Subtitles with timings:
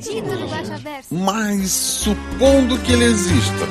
[0.00, 1.14] Guaxaverso.
[1.14, 3.66] Mas supondo que ele exista.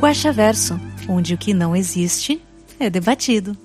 [0.00, 2.42] Guaxaverso, onde o que não existe
[2.80, 3.56] é debatido.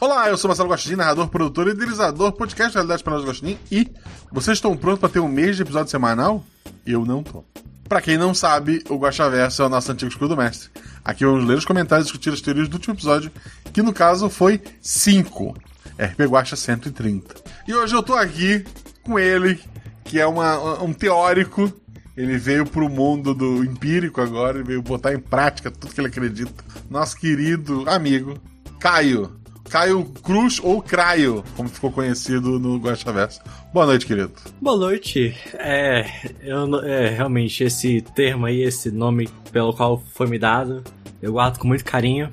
[0.00, 3.56] Olá, eu sou Marcelo Guaxinim, narrador, produtor e idealizador podcast Realidade para nós Guaxinim.
[3.70, 3.88] E
[4.32, 6.44] vocês estão prontos para ter um mês de episódio semanal?
[6.84, 7.44] Eu não tô.
[7.88, 10.70] Pra quem não sabe, o Guaxaverso é o nosso antigo escudo mestre.
[11.04, 13.30] Aqui vamos ler os comentários e discutir as teorias do último episódio,
[13.72, 15.54] que no caso foi 5.
[15.98, 17.34] RP Guaxa 130.
[17.66, 18.64] E hoje eu tô aqui
[19.02, 19.58] com ele,
[20.04, 21.72] que é uma- um teórico.
[22.16, 26.08] Ele veio pro mundo do empírico agora, ele veio botar em prática tudo que ele
[26.08, 26.64] acredita.
[26.90, 28.34] Nosso querido amigo,
[28.80, 29.36] Caio.
[29.70, 33.40] Caio Cruz ou Craio, como ficou conhecido no Guaxaverso.
[33.72, 34.32] Boa noite, querido.
[34.60, 35.36] Boa noite.
[35.54, 36.06] É,
[36.42, 40.82] eu, é, realmente, esse termo aí, esse nome pelo qual foi me dado,
[41.20, 42.32] eu guardo com muito carinho.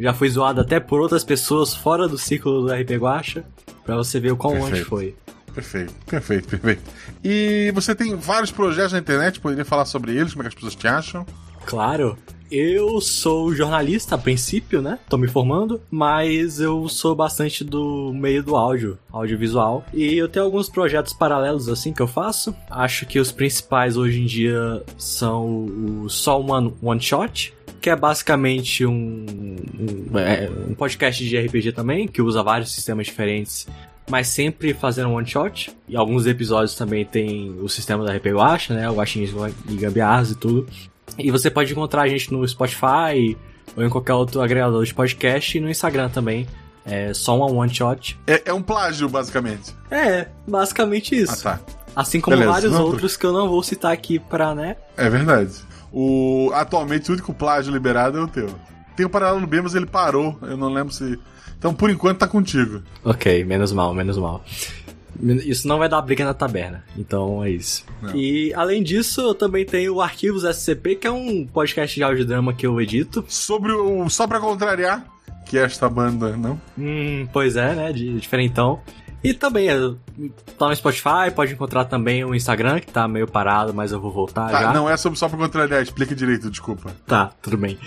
[0.00, 3.44] Já fui zoado até por outras pessoas fora do ciclo do RP Guacha,
[3.84, 4.88] pra você ver o quão longe Perfeito.
[4.88, 5.14] foi.
[5.54, 6.82] Perfeito, perfeito, perfeito.
[7.22, 10.54] E você tem vários projetos na internet, poderia falar sobre eles, como é que as
[10.54, 11.26] pessoas te acham?
[11.66, 12.16] Claro,
[12.50, 14.98] eu sou jornalista a princípio, né?
[15.08, 19.84] Tô me formando, mas eu sou bastante do meio do áudio, audiovisual.
[19.94, 22.54] E eu tenho alguns projetos paralelos assim que eu faço.
[22.68, 25.66] Acho que os principais hoje em dia são
[26.02, 29.24] o Só One, One Shot, que é basicamente um,
[30.12, 33.66] um, é, um podcast de RPG também, que usa vários sistemas diferentes.
[34.08, 35.70] Mas sempre fazendo one shot.
[35.88, 38.90] E alguns episódios também tem o sistema da RP Guacha, né?
[38.90, 39.30] O Guaxinhos
[39.68, 40.66] e Gambiarras e tudo.
[41.16, 43.36] E você pode encontrar a gente no Spotify
[43.76, 46.46] ou em qualquer outro agregador de podcast e no Instagram também.
[46.84, 48.18] É só uma one shot.
[48.26, 49.72] É, é um plágio, basicamente.
[49.90, 51.42] É, basicamente Ah, isso.
[51.44, 51.60] tá.
[51.94, 54.76] Assim como Beleza, vários não- outros que eu não vou citar aqui pra, né?
[54.96, 55.52] É verdade.
[55.92, 58.48] O, atualmente, o único plágio liberado é o teu.
[58.96, 60.38] Tem o Paralelo B, mas ele parou.
[60.42, 61.18] Eu não lembro se.
[61.58, 62.82] Então, por enquanto, tá contigo.
[63.04, 64.44] Ok, menos mal, menos mal.
[65.22, 67.84] Isso não vai dar briga na taberna, então é isso.
[68.00, 68.14] Não.
[68.16, 72.54] E além disso, eu também tenho o Arquivos SCP, que é um podcast de audiodrama
[72.54, 73.24] que eu edito.
[73.28, 75.04] Sobre o Só Pra Contrariar,
[75.44, 76.58] que é esta banda, não?
[76.78, 77.92] Hum, pois é, né?
[77.92, 78.80] De diferentão.
[79.22, 79.98] E também, eu-
[80.58, 84.10] tá no Spotify, pode encontrar também o Instagram, que tá meio parado, mas eu vou
[84.10, 84.72] voltar Tá, já.
[84.72, 86.90] não é sobre Só Pra Contrariar, explica direito, desculpa.
[87.06, 87.78] Tá, tudo bem.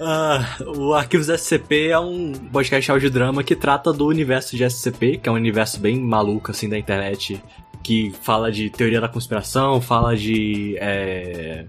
[0.00, 5.18] Ah, o Arquivos SCP é um podcast de audiodrama que trata do universo de SCP,
[5.18, 7.42] que é um universo bem maluco, assim, da internet,
[7.82, 11.66] que fala de teoria da conspiração, fala de é,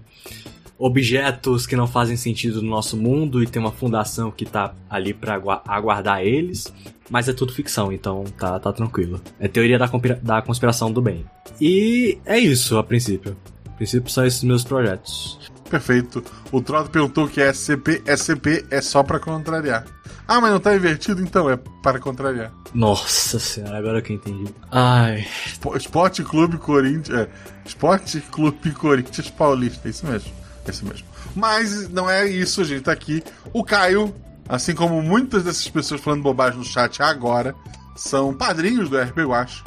[0.78, 5.12] objetos que não fazem sentido no nosso mundo e tem uma fundação que tá ali
[5.12, 6.72] pra agua- aguardar eles,
[7.10, 9.20] mas é tudo ficção, então tá, tá tranquilo.
[9.40, 9.90] É teoria da,
[10.22, 11.24] da conspiração do bem.
[11.60, 13.36] E é isso, a princípio.
[13.66, 15.38] A princípio são esses meus projetos.
[15.68, 16.22] Perfeito.
[16.50, 18.02] O Troto perguntou o que é SCP.
[18.06, 19.84] SCP é só pra contrariar.
[20.26, 21.22] Ah, mas não tá invertido?
[21.22, 22.52] Então, é para contrariar.
[22.74, 24.50] Nossa senhora, agora que eu entendi.
[24.70, 27.10] Ai, Spo- Esporte Clube Corinthians.
[27.10, 27.28] É,
[27.66, 29.88] Esporte Clube Corinthians Paulista.
[29.88, 30.30] É isso mesmo.
[30.68, 31.06] É isso mesmo.
[31.34, 33.24] Mas não é isso, a gente tá aqui.
[33.52, 34.14] O Caio,
[34.46, 37.54] assim como muitas dessas pessoas falando bobagem no chat agora,
[37.96, 39.64] são padrinhos do RP Guacho.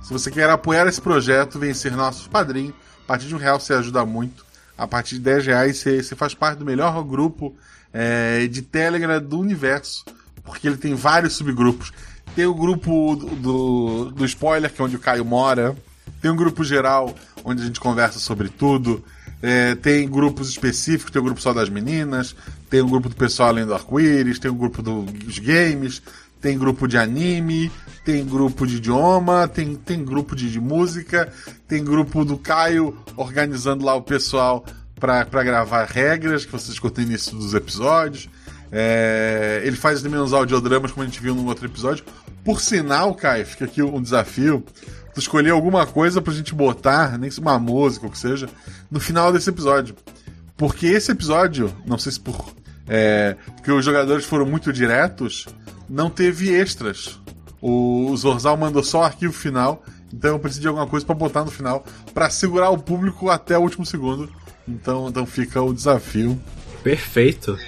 [0.00, 2.72] Se você quer apoiar esse projeto, vem ser nosso padrinho.
[3.04, 4.44] A partir de um real você ajuda muito.
[4.78, 7.56] A partir de 10 reais você, você faz parte do melhor grupo
[7.92, 10.04] é, de Telegram do universo.
[10.44, 11.92] Porque ele tem vários subgrupos.
[12.36, 15.74] Tem o grupo do, do, do spoiler, que é onde o Caio mora.
[16.20, 17.14] Tem um grupo geral,
[17.44, 19.04] onde a gente conversa sobre tudo.
[19.42, 22.34] É, tem grupos específicos, tem o grupo só das meninas,
[22.70, 26.00] tem o grupo do pessoal além do arco-íris, tem o grupo do- dos games,
[26.40, 27.70] tem grupo de anime,
[28.04, 31.30] tem grupo de idioma, tem, tem grupo de, de música,
[31.68, 34.64] tem grupo do Caio organizando lá o pessoal
[34.98, 38.28] pra gravar regras que vocês escutam no início dos episódios.
[38.72, 42.04] É, ele faz também uns audiodramas, como a gente viu no outro episódio.
[42.42, 44.64] Por sinal, Caio, fica aqui um desafio.
[45.14, 48.48] Tu escolher alguma coisa pra gente botar, nem se uma música ou o que seja,
[48.90, 49.94] no final desse episódio.
[50.56, 52.52] Porque esse episódio, não sei se por.
[52.86, 55.46] É, porque os jogadores foram muito diretos,
[55.88, 57.18] não teve extras.
[57.62, 59.82] O Zorzal mandou só o arquivo final,
[60.12, 63.56] então eu preciso de alguma coisa pra botar no final, pra segurar o público até
[63.56, 64.30] o último segundo.
[64.68, 66.40] Então, então fica o desafio.
[66.82, 67.58] perfeito.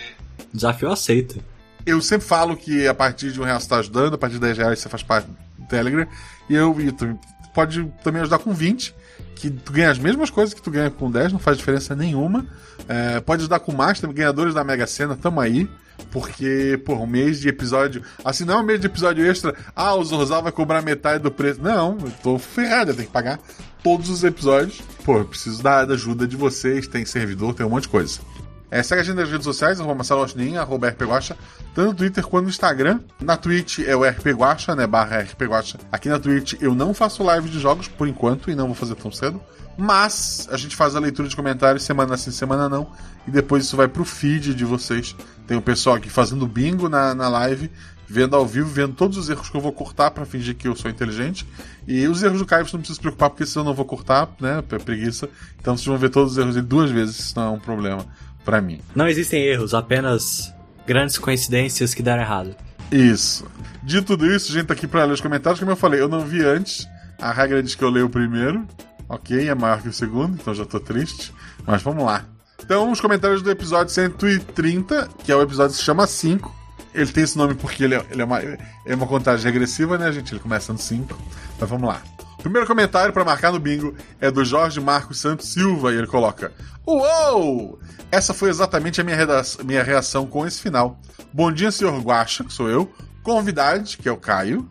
[0.52, 1.43] Desafio aceito.
[1.84, 4.40] Eu sempre falo que a partir de um real você tá ajudando, a partir de
[4.40, 5.28] 10 reais você faz parte
[5.58, 6.06] do Telegram.
[6.48, 7.19] E eu, e tu-
[7.56, 8.94] pode também ajudar com 20,
[9.35, 12.44] que tu ganha as mesmas coisas que tu ganha com 10, não faz diferença nenhuma.
[12.87, 15.67] É, pode ajudar com mais, também ganhadores da Mega Sena, tamo aí.
[16.11, 18.03] Porque, pô, um mês de episódio.
[18.23, 19.55] Assim, não é um mês de episódio extra.
[19.75, 21.62] Ah, o Zorzal vai cobrar metade do preço.
[21.62, 23.41] Não, eu tô ferrado, eu tenho que pagar
[23.82, 24.82] todos os episódios.
[25.03, 26.87] Pô, eu preciso da, da ajuda de vocês.
[26.87, 28.20] Tem servidor, tem um monte de coisa.
[28.70, 31.36] É, segue a gente nas redes sociais, arroba Marcelo Agostinho, arroba RPGuacha,
[31.74, 33.00] tanto no Twitter quanto no Instagram.
[33.20, 35.78] Na Twitch é o RPGuacha, né, barra RPGuacha.
[35.92, 38.96] Aqui na Twitch eu não faço live de jogos, por enquanto, e não vou fazer
[38.96, 39.40] tão cedo.
[39.78, 42.90] Mas a gente faz a leitura de comentários semana sim, semana não.
[43.26, 45.14] E depois isso vai pro feed de vocês.
[45.46, 47.70] Tem o pessoal aqui fazendo bingo na, na live,
[48.08, 50.74] vendo ao vivo, vendo todos os erros que eu vou cortar para fingir que eu
[50.74, 51.46] sou inteligente.
[51.86, 53.84] E os erros do Caio você não precisa se preocupar, porque senão eu não vou
[53.84, 54.62] cortar, né?
[54.62, 55.28] Preguiça.
[55.60, 58.06] Então vocês vão ver todos os erros dele duas vezes, isso não é um problema
[58.46, 58.81] para mim.
[58.94, 60.54] Não existem erros, apenas
[60.87, 62.56] grandes coincidências que deram errado.
[62.90, 63.44] Isso.
[63.82, 66.08] Dito tudo isso, a gente tá aqui pra ler os comentários, como eu falei, eu
[66.08, 66.88] não vi antes.
[67.20, 68.66] A regra diz que eu leio o primeiro.
[69.08, 71.34] Ok, é maior que o segundo, então já tô triste.
[71.66, 72.25] Mas vamos lá.
[72.62, 76.54] Então, os comentários do episódio 130, que é o episódio que se chama 5.
[76.94, 80.10] Ele tem esse nome porque ele é, ele é, uma, é uma contagem regressiva, né,
[80.10, 80.32] gente?
[80.32, 81.16] Ele começa no 5.
[81.60, 82.00] Mas vamos lá.
[82.46, 86.52] Primeiro comentário para marcar no bingo é do Jorge Marcos Santos Silva e ele coloca:
[86.87, 87.76] Uou!
[88.08, 89.19] Essa foi exatamente a minha,
[89.64, 90.96] minha reação com esse final.
[91.32, 92.88] Bom dia, senhor Guacha, que sou eu.
[93.25, 94.64] Convidade, que é o Caio.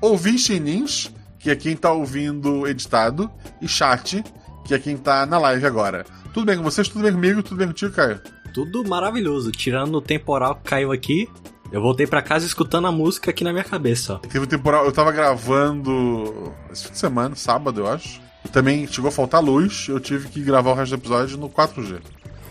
[0.00, 3.30] Ouvinte Nins, que é quem tá ouvindo editado.
[3.60, 4.24] E chat,
[4.64, 6.06] que é quem tá na live agora.
[6.32, 6.88] Tudo bem com vocês?
[6.88, 7.42] Tudo bem comigo?
[7.42, 8.18] Tudo bem contigo, Caio?
[8.54, 9.52] Tudo maravilhoso.
[9.52, 11.28] Tirando o temporal que caiu aqui,
[11.72, 14.14] eu voltei para casa escutando a música aqui na minha cabeça.
[14.14, 14.18] Ó.
[14.18, 18.20] Teve temporal, eu tava gravando esse fim de semana, sábado, eu acho.
[18.52, 22.00] Também chegou a faltar luz, eu tive que gravar o resto do episódio no 4G.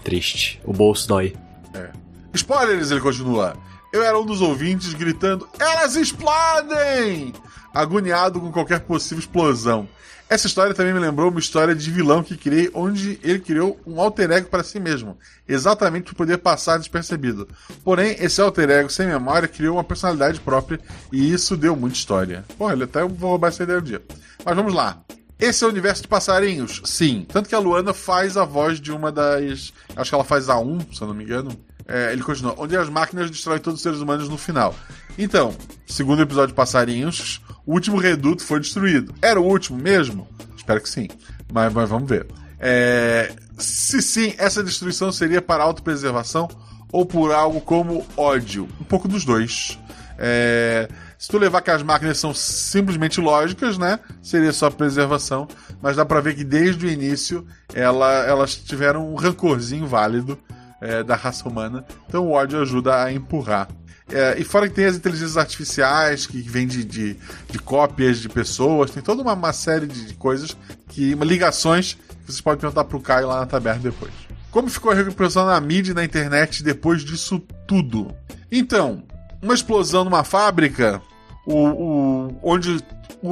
[0.03, 0.59] Triste.
[0.63, 1.35] O bolso dói.
[1.73, 1.91] É.
[2.33, 3.55] Spoilers, ele continua.
[3.93, 7.33] Eu era um dos ouvintes gritando: Elas explodem!
[7.73, 9.87] Agoniado com qualquer possível explosão.
[10.31, 13.99] Essa história também me lembrou uma história de vilão que criei, onde ele criou um
[13.99, 17.49] alter ego para si mesmo, exatamente para poder passar despercebido.
[17.83, 20.79] Porém, esse alter ego sem memória criou uma personalidade própria
[21.11, 22.45] e isso deu muita história.
[22.57, 24.01] Porra, ele até vou roubar essa ideia um dia.
[24.45, 25.03] Mas vamos lá.
[25.37, 26.81] Esse é o universo de passarinhos?
[26.85, 27.25] Sim.
[27.27, 29.73] Tanto que a Luana faz a voz de uma das.
[29.97, 31.51] Acho que ela faz a 1, se eu não me engano.
[31.85, 32.55] É, ele continua.
[32.57, 34.73] Onde as máquinas destroem todos os seres humanos no final.
[35.17, 35.53] Então,
[35.85, 39.13] segundo episódio de Passarinhos, o último reduto foi destruído.
[39.21, 40.27] Era o último mesmo?
[40.55, 41.07] Espero que sim.
[41.51, 42.27] Mas, mas vamos ver.
[42.59, 46.47] É, se sim, essa destruição seria para autopreservação
[46.91, 48.67] ou por algo como ódio?
[48.79, 49.79] Um pouco dos dois.
[50.17, 50.87] É,
[51.17, 53.99] se tu levar que as máquinas são simplesmente lógicas, né?
[54.21, 55.47] Seria só preservação.
[55.81, 60.37] Mas dá pra ver que desde o início ela, elas tiveram um rancorzinho válido
[60.81, 61.85] é, da raça humana.
[62.07, 63.67] Então o ódio ajuda a empurrar.
[64.11, 67.17] É, e fora que tem as inteligências artificiais, que vêm de, de,
[67.49, 70.55] de, cópias de pessoas, tem toda uma, uma série de coisas,
[70.89, 74.11] que ligações que vocês podem perguntar pro Caio lá na taberna depois.
[74.51, 78.13] Como ficou a repercussão na mídia e na internet depois disso tudo?
[78.51, 79.03] Então,
[79.41, 81.01] uma explosão numa fábrica
[81.45, 82.83] o, o, onde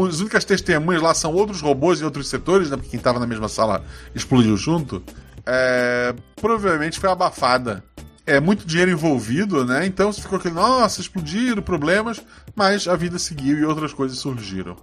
[0.07, 2.77] as únicas testemunhas lá são outros robôs em outros setores, né?
[2.77, 3.83] Porque quem estava na mesma sala
[4.13, 5.03] explodiu junto.
[5.45, 7.83] É, provavelmente foi abafada.
[8.29, 9.87] É muito dinheiro envolvido, né?
[9.87, 12.21] Então ficou aquele, nossa, explodiram, problemas,
[12.55, 14.77] mas a vida seguiu e outras coisas surgiram.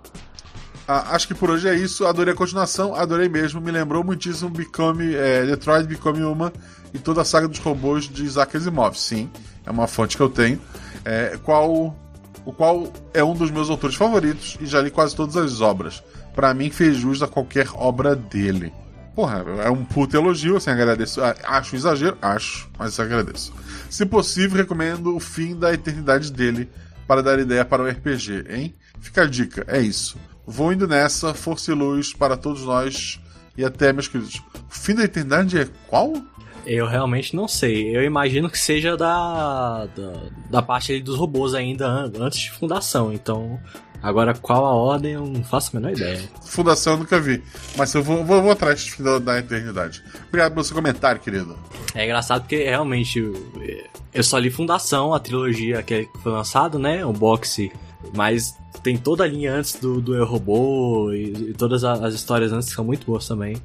[0.88, 2.04] Ah, acho que por hoje é isso.
[2.06, 3.60] Adorei a continuação, adorei mesmo.
[3.60, 6.50] Me lembrou muitíssimo Become, é, Detroit Become Human
[6.92, 8.98] e toda a saga dos robôs de Isaac Asimov.
[8.98, 9.30] Sim,
[9.64, 10.60] é uma fonte que eu tenho.
[11.04, 11.96] É, qual
[12.44, 16.02] o qual é um dos meus autores favoritos e já li quase todas as obras.
[16.34, 18.72] Para mim, fez jus a qualquer obra dele.
[19.16, 21.24] Porra, é um puto elogio, assim, agradeço.
[21.24, 23.50] Ah, acho exagero, acho, mas agradeço.
[23.88, 26.68] Se possível, recomendo o fim da eternidade dele
[27.06, 28.74] para dar ideia para o RPG, hein?
[29.00, 30.18] Fica a dica, é isso.
[30.46, 33.18] Vou indo nessa, força e luz para todos nós
[33.56, 34.42] e até, meus queridos.
[34.54, 36.12] O fim da eternidade é qual?
[36.66, 37.96] Eu realmente não sei.
[37.96, 40.12] Eu imagino que seja da, da,
[40.50, 41.86] da parte dos robôs ainda
[42.18, 43.12] antes de fundação.
[43.14, 43.58] Então,
[44.06, 46.20] agora qual a ordem eu não faço a menor ideia.
[46.44, 47.42] Fundação eu nunca vi.
[47.76, 50.02] Mas eu vou, vou, vou atrás da, da eternidade.
[50.28, 51.58] Obrigado pelo seu comentário, querido.
[51.94, 53.20] É engraçado porque realmente
[54.14, 57.04] eu só li Fundação, a trilogia que foi lançado, né?
[57.04, 57.72] O boxe.
[58.14, 62.52] Mas tem toda a linha antes do, do Eu Robô e, e todas as histórias
[62.52, 63.56] antes são muito boas também.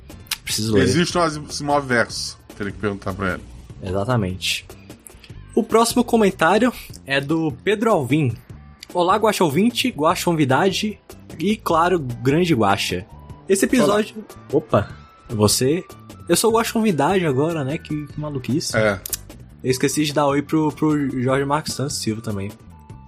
[0.43, 0.83] Preciso ler.
[0.83, 2.39] Existe um Asimov verso.
[2.57, 3.43] Teria que perguntar pra ele.
[3.83, 4.65] Exatamente.
[5.53, 6.73] O próximo comentário
[7.05, 8.35] é do Pedro Alvim.
[8.93, 10.99] Olá, Guaxa ouvinte, Guaxa convidade
[11.39, 13.05] e, claro, grande Guaxa.
[13.47, 14.15] Esse episódio.
[14.17, 14.35] Olá.
[14.51, 14.89] Opa,
[15.29, 15.85] você?
[16.27, 17.77] Eu sou o Guaxa convidade agora, né?
[17.77, 18.75] Que, que maluquice.
[18.75, 18.99] É.
[19.63, 22.51] Eu esqueci de dar oi pro, pro Jorge Marcos Santos Silva também.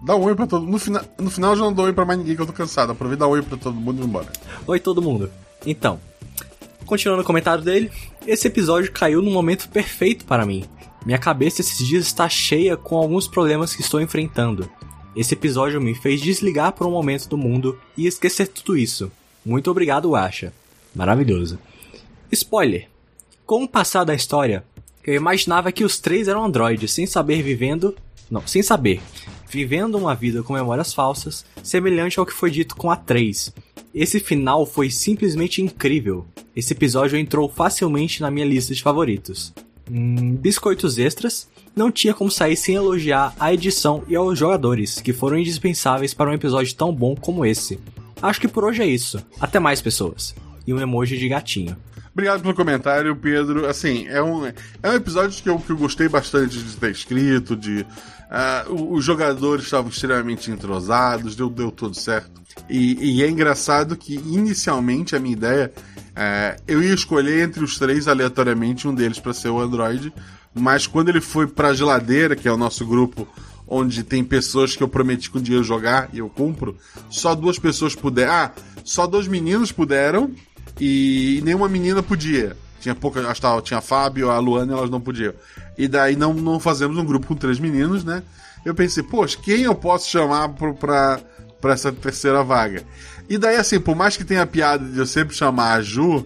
[0.05, 0.71] Dá um oi pra todo mundo.
[0.71, 1.05] No, fina...
[1.19, 2.93] no final eu já não dou oi pra mais ninguém que eu tô cansado.
[2.93, 4.31] Aproveita dá um oi pra todo mundo e embora.
[4.65, 5.29] Oi, todo mundo.
[5.65, 5.99] Então,
[6.85, 7.91] continuando o comentário dele,
[8.25, 10.63] esse episódio caiu num momento perfeito para mim.
[11.05, 14.69] Minha cabeça esses dias está cheia com alguns problemas que estou enfrentando.
[15.15, 19.11] Esse episódio me fez desligar por um momento do mundo e esquecer tudo isso.
[19.45, 20.51] Muito obrigado, Asha.
[20.95, 21.59] Maravilhoso.
[22.31, 22.87] Spoiler.
[23.45, 24.63] Com o passar da história,
[25.05, 27.95] eu imaginava que os três eram androides, sem saber vivendo.
[28.31, 29.01] Não, sem saber.
[29.49, 33.53] Vivendo uma vida com memórias falsas, semelhante ao que foi dito com a 3.
[33.93, 36.25] Esse final foi simplesmente incrível.
[36.55, 39.53] Esse episódio entrou facilmente na minha lista de favoritos.
[39.91, 41.47] Hum, biscoitos extras.
[41.75, 46.29] Não tinha como sair sem elogiar a edição e aos jogadores, que foram indispensáveis para
[46.29, 47.79] um episódio tão bom como esse.
[48.21, 49.23] Acho que por hoje é isso.
[49.39, 50.35] Até mais, pessoas.
[50.67, 51.75] E um emoji de gatinho.
[52.13, 53.65] Obrigado pelo comentário, Pedro.
[53.65, 57.55] Assim, é um, é um episódio que eu, que eu gostei bastante de ter escrito,
[57.55, 57.81] de.
[58.69, 62.41] Uh, os jogadores estavam extremamente entrosados, deu, deu tudo certo.
[62.69, 65.73] E, e é engraçado que, inicialmente, a minha ideia.
[65.97, 70.13] Uh, eu ia escolher entre os três aleatoriamente um deles para ser o Android,
[70.53, 73.27] mas quando ele foi pra geladeira, que é o nosso grupo
[73.67, 76.77] onde tem pessoas que eu prometi que um dia eu jogar e eu cumpro,
[77.09, 78.31] só duas pessoas puderam.
[78.31, 78.51] Ah,
[78.83, 80.31] só dois meninos puderam
[80.79, 82.55] e nenhuma menina podia.
[82.79, 85.33] Tinha pouca, acho que tinha a Fábio, a Luana, elas não podiam.
[85.77, 88.21] E daí não, não fazemos um grupo com três meninos, né?
[88.65, 91.19] Eu pensei, poxa, quem eu posso chamar pro, pra,
[91.61, 92.83] pra essa terceira vaga?
[93.29, 96.25] E daí, assim, por mais que tenha piada de eu sempre chamar a Ju,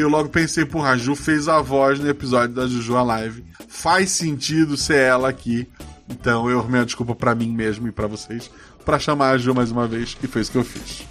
[0.00, 3.44] eu logo pensei, porra, a Ju fez a voz no episódio da Juju Alive.
[3.68, 5.68] Faz sentido ser ela aqui.
[6.08, 8.50] Então eu arrumei a desculpa para mim mesmo e para vocês
[8.86, 11.02] para chamar a Ju mais uma vez e foi isso que eu fiz.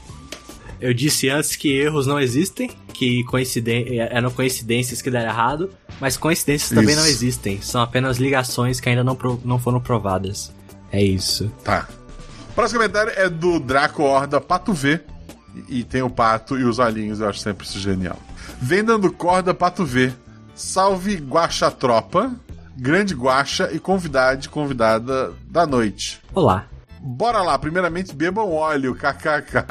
[0.79, 6.15] Eu disse antes que erros não existem, que coinciden eram coincidências que deram errado, mas
[6.15, 6.79] coincidências isso.
[6.79, 7.61] também não existem.
[7.61, 10.53] São apenas ligações que ainda não, não foram provadas.
[10.91, 11.51] É isso.
[11.63, 11.87] Tá.
[12.49, 15.01] O próximo comentário é do Draco Horda Pato V.
[15.67, 18.19] E tem o pato e os olhinhos, eu acho sempre isso genial.
[18.61, 20.13] Vem dando corda Pato V.
[20.55, 22.31] Salve Guaxa Tropa
[22.75, 26.21] grande guacha e convidade, convidada da noite.
[26.33, 26.65] Olá.
[26.99, 29.65] Bora lá, primeiramente bebam óleo, kkk.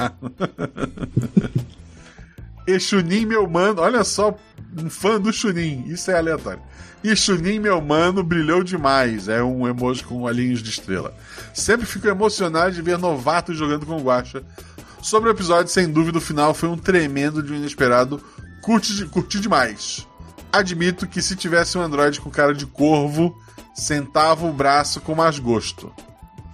[2.66, 4.34] e Chunin, meu mano, olha só,
[4.78, 6.62] um fã do Chunin, isso é aleatório.
[7.02, 9.28] E Chunin, meu mano, brilhou demais.
[9.28, 11.12] É um emoji com olhinhos de estrela.
[11.52, 14.42] Sempre fico emocionado de ver novatos jogando com guacha.
[15.04, 18.22] Sobre o episódio, sem dúvida, o final foi um tremendo de um inesperado.
[18.62, 20.08] Curti, curti demais.
[20.50, 23.38] Admito que se tivesse um Android com cara de corvo,
[23.74, 25.92] sentava o braço com mais gosto.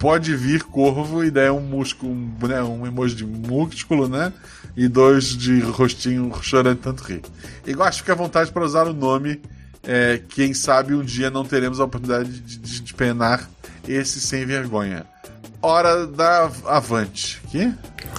[0.00, 4.32] Pode vir corvo e daí um músculo, um, né, um emoji de músculo, né?
[4.76, 7.22] E dois de rostinho chorando tanto rir.
[7.64, 9.40] E gosto fica à vontade para usar o nome.
[9.84, 13.48] É, quem sabe um dia não teremos a oportunidade de, de, de penar
[13.86, 15.06] esse sem vergonha.
[15.62, 17.40] Hora da Avante.
[17.50, 17.72] Que?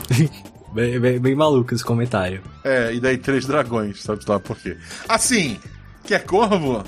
[0.74, 2.42] Bem, bem, bem, maluco esse comentário.
[2.64, 4.78] É, e daí três dragões, sabe lá por quê?
[5.10, 5.60] Assim,
[6.06, 6.82] quer corvo?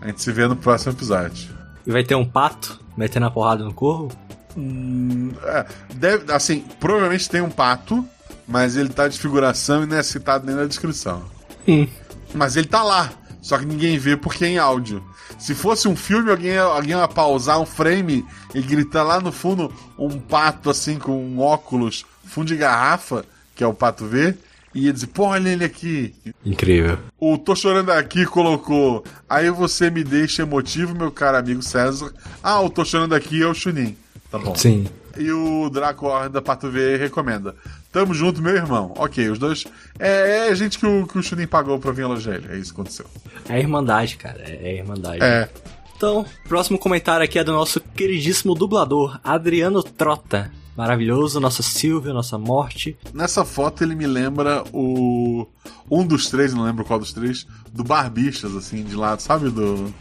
[0.00, 1.54] A gente se vê no próximo episódio.
[1.86, 4.10] E vai ter um pato metendo a porrada no corvo?
[4.56, 8.02] Hum, é, deve, assim, provavelmente tem um pato,
[8.48, 11.22] mas ele tá de figuração e não é citado nem na descrição.
[11.68, 11.86] Hum.
[12.32, 13.12] Mas ele tá lá,
[13.46, 15.00] só que ninguém vê porque é em áudio.
[15.38, 19.72] Se fosse um filme, alguém, alguém ia pausar um frame e gritar lá no fundo
[19.96, 23.24] um pato assim com um óculos fundo de garrafa,
[23.54, 24.34] que é o Pato V,
[24.74, 26.12] e ia dizer, pô, olha ele aqui.
[26.44, 26.98] Incrível.
[27.20, 32.12] O Tô Chorando Aqui colocou, aí você me deixa emotivo, meu caro amigo César.
[32.42, 33.96] Ah, o Tô Chorando Aqui é o Chunin.
[34.28, 34.56] Tá bom.
[34.56, 34.88] Sim.
[35.16, 37.54] E o Draco da Pato V recomenda.
[37.96, 38.92] Tamo junto, meu irmão.
[38.98, 39.64] Ok, os dois.
[39.98, 42.48] É, é gente que o, que o Chunin pagou pra vir elogiar ele.
[42.52, 43.06] É isso que aconteceu.
[43.48, 44.42] É a Irmandade, cara.
[44.42, 45.24] É a Irmandade.
[45.24, 45.48] É.
[45.96, 52.36] Então, próximo comentário aqui é do nosso queridíssimo dublador, Adriano Trota maravilhoso, nossa Silvia, nossa
[52.36, 52.96] morte.
[53.14, 55.46] Nessa foto ele me lembra o.
[55.90, 59.48] Um dos três, não lembro qual dos três, do Barbixas, assim, de lado, sabe?
[59.48, 59.92] Do.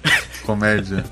[0.44, 1.06] Comédia.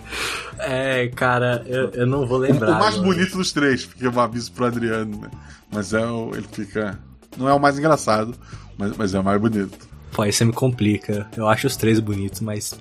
[0.60, 2.72] é, cara, eu, eu não vou lembrar.
[2.72, 3.14] O, o mais agora.
[3.14, 5.32] bonito dos três, porque eu aviso pro Adriano, né?
[5.72, 6.32] Mas é o.
[6.36, 7.00] Ele fica.
[7.38, 8.36] Não é o mais engraçado,
[8.78, 9.88] mas, mas é o mais bonito.
[10.12, 11.28] Pô, aí você me complica.
[11.36, 12.80] Eu acho os três bonitos, mas.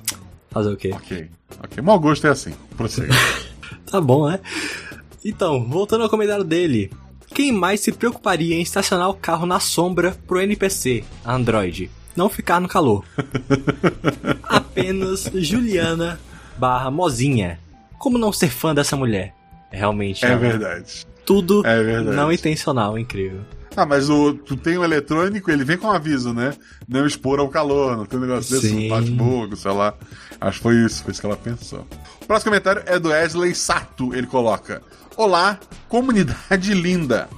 [0.51, 0.91] Fazer o quê?
[0.93, 1.31] Ok.
[1.65, 1.83] Ok.
[1.83, 2.53] Mau gosto é assim.
[2.77, 3.15] Prossiga.
[3.91, 4.39] tá bom, né?
[5.25, 6.91] Então, voltando ao comentário dele.
[7.35, 11.91] Quem mais se preocuparia em estacionar o carro na sombra pro NPC, Android?
[12.15, 13.05] Não ficar no calor.
[14.45, 16.21] Apenas Juliana
[16.56, 17.59] barra Mozinha.
[17.99, 19.35] Como não ser fã dessa mulher?
[19.71, 20.25] Realmente.
[20.25, 21.06] É, é verdade.
[21.25, 22.16] Tudo é verdade.
[22.16, 23.40] não intencional, incrível.
[23.76, 26.52] Ah, mas o, tu tem o eletrônico, ele vem com um aviso, né?
[26.87, 29.94] Não expor ao calor, não tem um negócio desse, um bate sei lá.
[30.40, 31.87] Acho que foi isso, foi isso que ela pensou.
[32.21, 34.82] O próximo comentário é do Wesley Sato, ele coloca.
[35.16, 37.28] Olá, comunidade linda!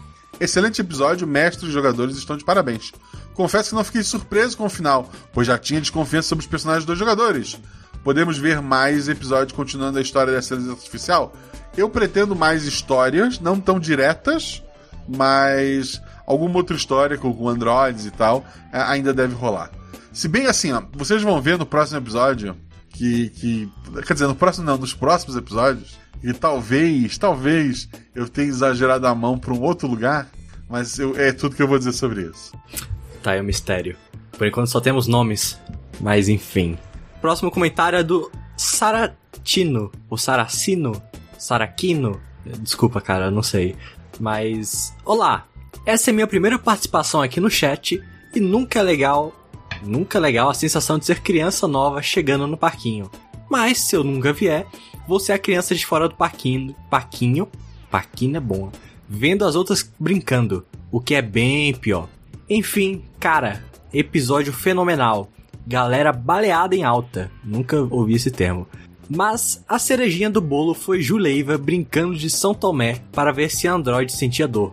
[0.41, 2.93] Excelente episódio, mestres e jogadores estão de parabéns.
[3.35, 6.85] Confesso que não fiquei surpreso com o final, pois já tinha desconfiança sobre os personagens
[6.85, 7.59] dos jogadores.
[8.05, 11.33] Podemos ver mais episódios continuando a história da inteligência artificial?
[11.75, 14.63] Eu pretendo mais histórias, não tão diretas,
[15.09, 19.71] mas alguma outra história com, androids e tal é, ainda deve rolar.
[20.13, 22.55] Se bem assim, ó, vocês vão ver no próximo episódio
[22.91, 23.73] que, que.
[24.07, 29.15] Quer dizer, no próximo não, nos próximos episódios, e talvez, talvez eu tenha exagerado a
[29.15, 30.29] mão para um outro lugar,
[30.69, 32.53] mas eu, é tudo que eu vou dizer sobre isso.
[33.23, 33.97] Tá, é um mistério.
[34.37, 35.59] Por enquanto só temos nomes,
[36.01, 36.79] mas enfim.
[37.25, 41.03] Próximo comentário é do Saratino, ou Saracino,
[41.39, 42.21] Saraquino.
[42.61, 43.75] Desculpa, cara, não sei.
[44.21, 45.47] Mas, olá!
[45.87, 47.99] Essa é minha primeira participação aqui no chat
[48.35, 49.33] e nunca é legal,
[49.83, 53.11] nunca é legal a sensação de ser criança nova chegando no parquinho.
[53.49, 54.67] Mas se eu nunca vier,
[55.09, 57.49] vou ser a criança de fora do parquinho, parquinho,
[57.91, 58.71] parquinho é bom,
[59.09, 62.07] vendo as outras brincando, o que é bem pior.
[62.51, 63.65] Enfim, cara,
[63.95, 65.31] episódio fenomenal.
[65.67, 67.31] Galera baleada em alta.
[67.43, 68.67] Nunca ouvi esse termo.
[69.09, 74.11] Mas a cerejinha do bolo foi Juleiva brincando de São Tomé para ver se Android
[74.13, 74.73] sentia dor.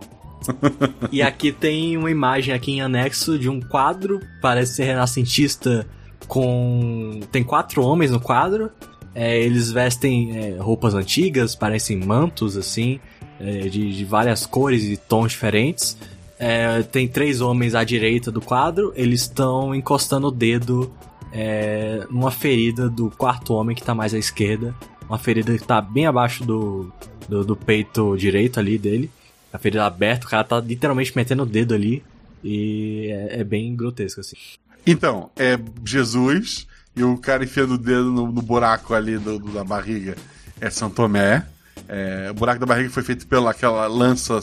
[1.12, 5.86] e aqui tem uma imagem aqui em anexo de um quadro, parece ser renascentista
[6.26, 8.70] com tem quatro homens no quadro.
[9.14, 12.98] É, eles vestem é, roupas antigas, parecem mantos assim,
[13.38, 15.96] é, de, de, várias cores e tons diferentes.
[16.44, 20.92] É, tem três homens à direita do quadro, eles estão encostando o dedo
[21.32, 24.74] é, numa ferida do quarto homem que tá mais à esquerda.
[25.08, 26.92] Uma ferida que tá bem abaixo do,
[27.28, 29.08] do, do peito direito ali dele.
[29.52, 32.02] A ferida aberta, o cara tá literalmente metendo o dedo ali.
[32.42, 34.36] E é, é bem grotesco, assim.
[34.84, 39.52] Então, é Jesus e o cara enfiando o dedo no, no buraco ali do, do,
[39.52, 40.16] da barriga
[40.60, 41.46] é São Tomé.
[41.88, 44.40] É, o buraco da barriga foi feito pela aquela lança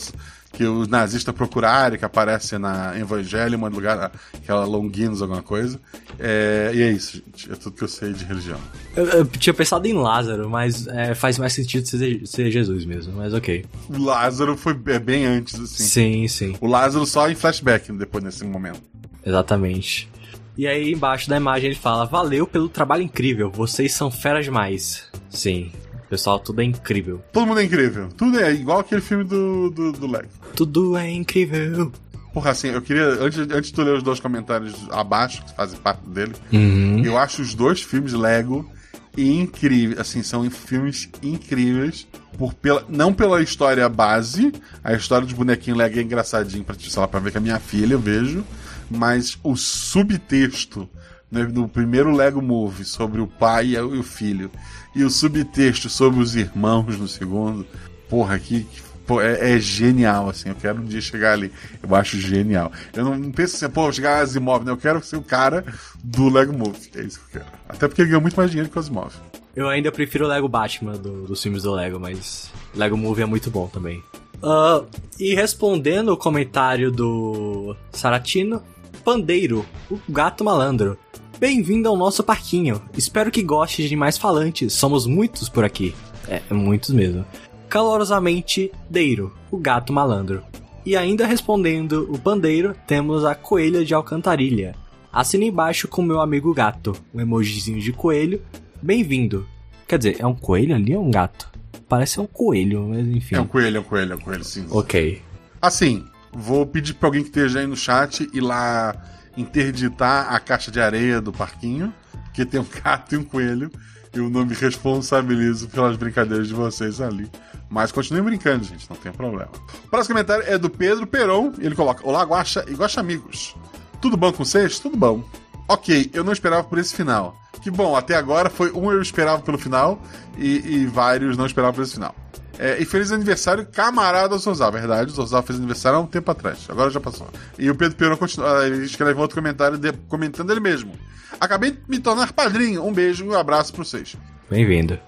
[0.51, 5.79] que os nazistas procuraram, que aparece na Evangelho, em lugar, aquela Longinos, alguma coisa.
[6.17, 7.51] É, e é isso, gente.
[7.51, 8.59] É tudo que eu sei de religião.
[8.95, 13.13] Eu, eu tinha pensado em Lázaro, mas é, faz mais sentido ser, ser, Jesus mesmo,
[13.13, 13.65] mas ok.
[13.87, 15.83] O Lázaro foi bem antes, assim.
[15.83, 16.55] Sim, sim.
[16.59, 18.81] O Lázaro só em flashback depois nesse momento.
[19.25, 20.09] Exatamente.
[20.57, 25.07] E aí embaixo da imagem ele fala: Valeu pelo trabalho incrível, vocês são feras demais.
[25.29, 25.71] Sim,
[26.09, 27.21] Pessoal, tudo é incrível.
[27.31, 28.09] Todo mundo é incrível.
[28.17, 30.29] Tudo é igual aquele filme do, do, do Lego.
[30.55, 31.91] Tudo é incrível.
[32.33, 35.79] Porra, assim, eu queria, antes, antes de tu ler os dois comentários abaixo, que fazem
[35.79, 37.03] parte dele, uhum.
[37.03, 38.69] eu acho os dois filmes Lego
[39.17, 45.75] incríveis, assim, são filmes incríveis, por pela, não pela história base, a história de bonequinho
[45.75, 48.45] Lego é engraçadinho pra, sei lá, pra ver com a minha filha, eu vejo,
[48.89, 50.87] mas o subtexto
[51.31, 54.49] no primeiro Lego Movie sobre o pai e o filho,
[54.95, 57.65] e o subtexto sobre os irmãos no segundo,
[58.09, 58.65] porra, que,
[59.05, 60.49] pô, é, é, genial, assim.
[60.49, 61.51] Eu quero um dia chegar ali.
[61.81, 62.71] Eu acho genial.
[62.93, 64.71] Eu não, não penso assim, pô, chegar a Asimov, né?
[64.71, 65.63] Eu quero ser o cara
[66.03, 66.89] do Lego Movie.
[66.95, 67.53] É isso que eu quero.
[67.67, 69.13] Até porque ele ganhou muito mais dinheiro que o Asimov.
[69.55, 73.25] Eu ainda prefiro o Lego Batman do, dos filmes do Lego, mas Lego Movie é
[73.25, 74.03] muito bom também.
[74.41, 74.87] Uh,
[75.19, 78.63] e respondendo o comentário do Saratino,
[79.03, 80.97] Pandeiro, o gato malandro.
[81.39, 82.81] Bem-vindo ao nosso parquinho.
[82.97, 84.73] Espero que goste de mais falantes.
[84.73, 85.95] Somos muitos por aqui.
[86.27, 87.25] É, muitos mesmo.
[87.69, 90.43] Calorosamente, Deiro, o gato malandro.
[90.85, 94.75] E ainda respondendo o pandeiro, temos a coelha de alcantarilha.
[95.13, 98.41] Assina embaixo com meu amigo gato, um emojizinho de coelho.
[98.81, 99.47] Bem-vindo.
[99.87, 101.49] Quer dizer, é um coelho ali ou um gato?
[101.87, 103.35] Parece um coelho, mas enfim.
[103.35, 104.65] É um coelho, é um coelho, é um coelho, sim.
[104.69, 105.21] Ok.
[105.61, 108.93] Assim, vou pedir pra alguém que esteja aí no chat ir lá
[109.37, 111.93] interditar a caixa de areia do parquinho,
[112.25, 113.71] porque tem um gato e um coelho,
[114.13, 117.29] eu não me responsabilizo pelas brincadeiras de vocês ali.
[117.69, 119.51] Mas continuem brincando, gente, não tem problema.
[119.85, 123.55] O próximo comentário é do Pedro Peron, ele coloca: Olá, Guaxa e Guaxa Amigos.
[124.01, 124.79] Tudo bom com vocês?
[124.79, 125.23] Tudo bom.
[125.67, 127.37] Ok, eu não esperava por esse final.
[127.61, 130.01] Que bom, até agora foi um eu esperava pelo final
[130.37, 132.15] e, e vários não esperavam por esse final.
[132.59, 134.69] É, e feliz aniversário, camarada Zorzal.
[134.69, 136.67] Verdade, o Zorzal fez aniversário há um tempo atrás.
[136.67, 137.25] Agora já passou.
[137.57, 140.91] E o Pedro Peron continua, ele escreve outro comentário de, comentando ele mesmo.
[141.39, 142.85] Acabei de me tornar padrinho.
[142.85, 144.17] Um beijo e um abraço para vocês.
[144.49, 144.99] Bem-vindo.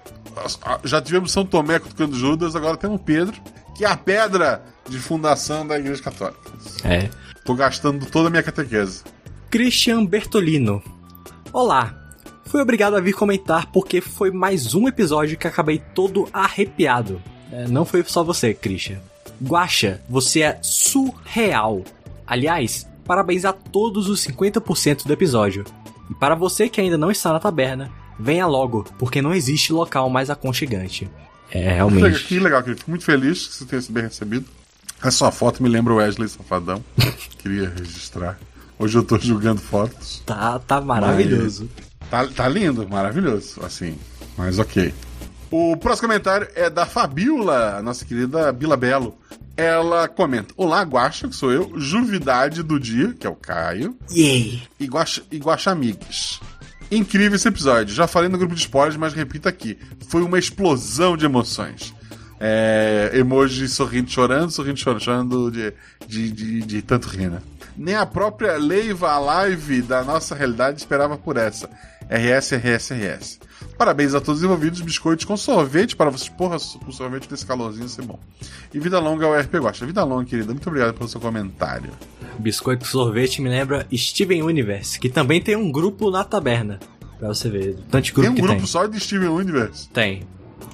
[0.86, 3.36] Já tivemos São Tomé tocando Judas, agora temos Pedro,
[3.76, 6.40] que é a pedra de fundação da Igreja Católica.
[6.86, 7.10] É.
[7.44, 9.04] Tô gastando toda a minha catequese.
[9.50, 10.82] Christian Bertolino.
[11.52, 12.02] Olá,
[12.52, 17.22] Fui obrigado a vir comentar porque foi mais um episódio que acabei todo arrepiado.
[17.52, 19.00] É, não foi só você, Christian.
[19.44, 21.84] Guacha, você é surreal.
[22.26, 25.66] Aliás, parabéns a todos os 50% do episódio.
[26.10, 30.10] E para você que ainda não está na taberna, venha logo, porque não existe local
[30.10, 31.10] mais aconchegante.
[31.52, 32.24] É, realmente.
[32.26, 32.80] Que legal, querido.
[32.80, 34.46] Fico muito feliz que você tenha sido bem recebido.
[35.02, 36.84] A sua foto me lembra o Wesley Safadão.
[37.40, 38.40] Queria registrar.
[38.78, 40.22] Hoje eu tô julgando fotos.
[40.26, 41.70] Tá, tá maravilhoso.
[42.10, 43.60] Tá, tá lindo, maravilhoso.
[43.64, 43.98] Assim,
[44.38, 44.94] mas ok.
[45.52, 49.18] O próximo comentário é da Fabiola, nossa querida Bila Belo.
[49.58, 54.64] Ela comenta: Olá, Guaxa, que sou eu, Juvidade do Dia, que é o Caio, Yay!
[54.80, 56.40] e Guaxa, e Amigos.
[56.90, 57.94] Incrível esse episódio.
[57.94, 59.78] Já falei no grupo de spoilers, mas repito aqui.
[60.08, 61.94] Foi uma explosão de emoções.
[62.40, 65.74] É, emoji sorrindo, chorando, sorrindo, chorando, chorando de,
[66.08, 67.42] de, de, de tanto rir, né?
[67.76, 71.70] Nem a própria Leiva Live da nossa realidade esperava por essa.
[72.10, 73.40] RS, RS, RS.
[73.78, 76.30] Parabéns a todos os envolvidos, biscoitos com sorvete para vocês.
[76.30, 78.20] Porra, com sorvete desse calorzinho ser bom.
[78.74, 79.86] E vida longa ao RP Gosta.
[79.86, 80.54] Vida longa, querida.
[80.54, 81.90] Muito obrigado pelo seu comentário.
[82.38, 86.80] Biscoito sorvete me lembra Steven Universe, que também tem um grupo na taberna.
[87.18, 87.78] Pra você ver.
[87.90, 88.66] Tanto grupo Tem um grupo tem.
[88.68, 89.88] só de Steven Universe.
[89.90, 90.24] Tem.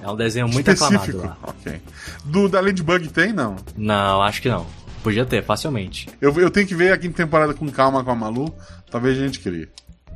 [0.02, 1.38] É um desenho muito aclamado lá.
[1.44, 1.82] Ok.
[2.24, 3.56] Do da Ladybug tem, não?
[3.76, 4.66] Não, acho que não.
[5.04, 6.08] Podia ter, facilmente.
[6.22, 8.54] Eu, eu tenho que ver a quinta temporada com calma com a Malu.
[8.92, 9.68] Talvez a gente crie.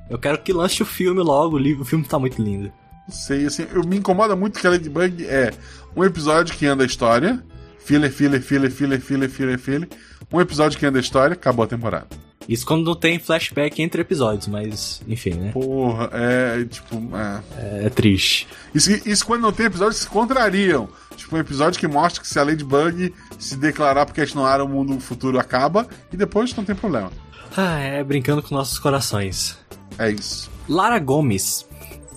[0.09, 2.71] Eu quero que lance o filme logo, o filme tá muito lindo.
[3.07, 5.51] Não sei, assim, eu me incomoda muito que a Ladybug é
[5.95, 7.43] um episódio que anda a história,
[7.79, 9.89] filler, filler, filler, filler, filler, filler, filler.
[10.31, 12.07] Um episódio que anda a história, acabou a temporada.
[12.47, 15.51] Isso quando não tem flashback entre episódios, mas enfim, né?
[15.51, 16.95] Porra, é tipo.
[17.15, 17.85] É.
[17.85, 18.47] É, triste.
[18.73, 20.89] Isso, isso quando não tem episódios que se contrariam.
[21.15, 24.99] Tipo, um episódio que mostra que se a Ladybug se declarar porque continuar o mundo
[24.99, 27.11] futuro acaba, e depois não tem problema.
[27.55, 29.57] Ah, é brincando com nossos corações.
[29.97, 30.49] É isso.
[30.67, 31.67] Lara Gomes.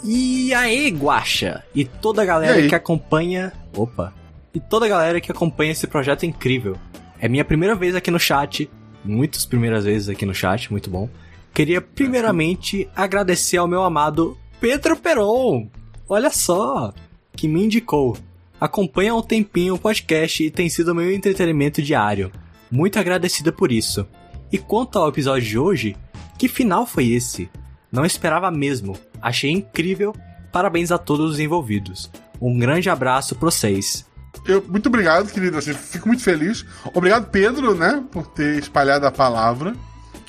[0.05, 1.65] E aí, Guaxa?
[1.75, 3.53] E toda a galera que acompanha.
[3.75, 4.13] Opa!
[4.53, 6.77] E toda a galera que acompanha esse projeto incrível.
[7.19, 8.71] É minha primeira vez aqui no chat.
[9.05, 11.09] Muitas primeiras vezes aqui no chat, muito bom.
[11.53, 15.69] Queria primeiramente agradecer ao meu amado Pedro Peron.
[16.09, 16.93] Olha só,
[17.35, 18.17] que me indicou.
[18.61, 22.31] Acompanha há um tempinho o podcast e tem sido meu entretenimento diário.
[22.71, 24.07] Muito agradecida por isso.
[24.55, 25.97] E quanto ao episódio de hoje,
[26.39, 27.51] que final foi esse?
[27.91, 28.97] Não esperava mesmo.
[29.21, 30.15] Achei incrível.
[30.53, 32.09] Parabéns a todos os envolvidos.
[32.41, 34.07] Um grande abraço pra vocês.
[34.47, 35.59] Eu, muito obrigado, querido.
[35.59, 36.65] Assim, fico muito feliz.
[36.95, 39.75] Obrigado, Pedro, né, por ter espalhado a palavra,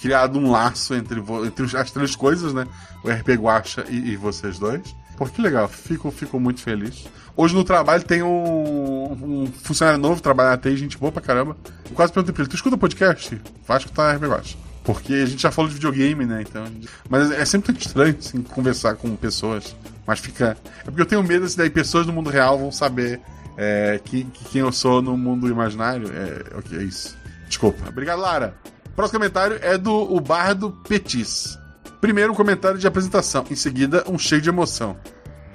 [0.01, 2.65] criado um laço entre, entre as três coisas, né?
[3.03, 4.81] O RP Guacha e, e vocês dois.
[5.17, 5.67] Pô, que legal.
[5.67, 7.05] Fico, fico muito feliz.
[7.37, 11.57] Hoje no trabalho tem um, um funcionário novo, trabalha na TI, gente boa pra caramba.
[11.89, 13.41] Eu quase perguntei pra ele: Tu escuta podcast?
[13.67, 14.57] Vai escutar RP Guacha.
[14.83, 16.43] Porque a gente já falou de videogame, né?
[16.47, 19.75] Então, gente- Mas é sempre muito estranho, assim, conversar com pessoas.
[20.07, 20.55] Mas fica.
[20.81, 23.19] É porque eu tenho medo se daí pessoas no mundo real vão saber
[23.57, 26.07] é, que, que quem eu sou no mundo imaginário.
[26.13, 27.17] É, ok, é isso.
[27.47, 27.89] Desculpa.
[27.89, 28.53] Obrigado, Lara.
[28.95, 31.57] Próximo comentário é do o Bardo Petis.
[31.99, 34.95] Primeiro um comentário de apresentação, em seguida um cheio de emoção.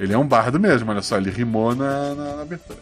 [0.00, 2.78] Ele é um bardo mesmo, olha só, ele rimou na, na, na abertura.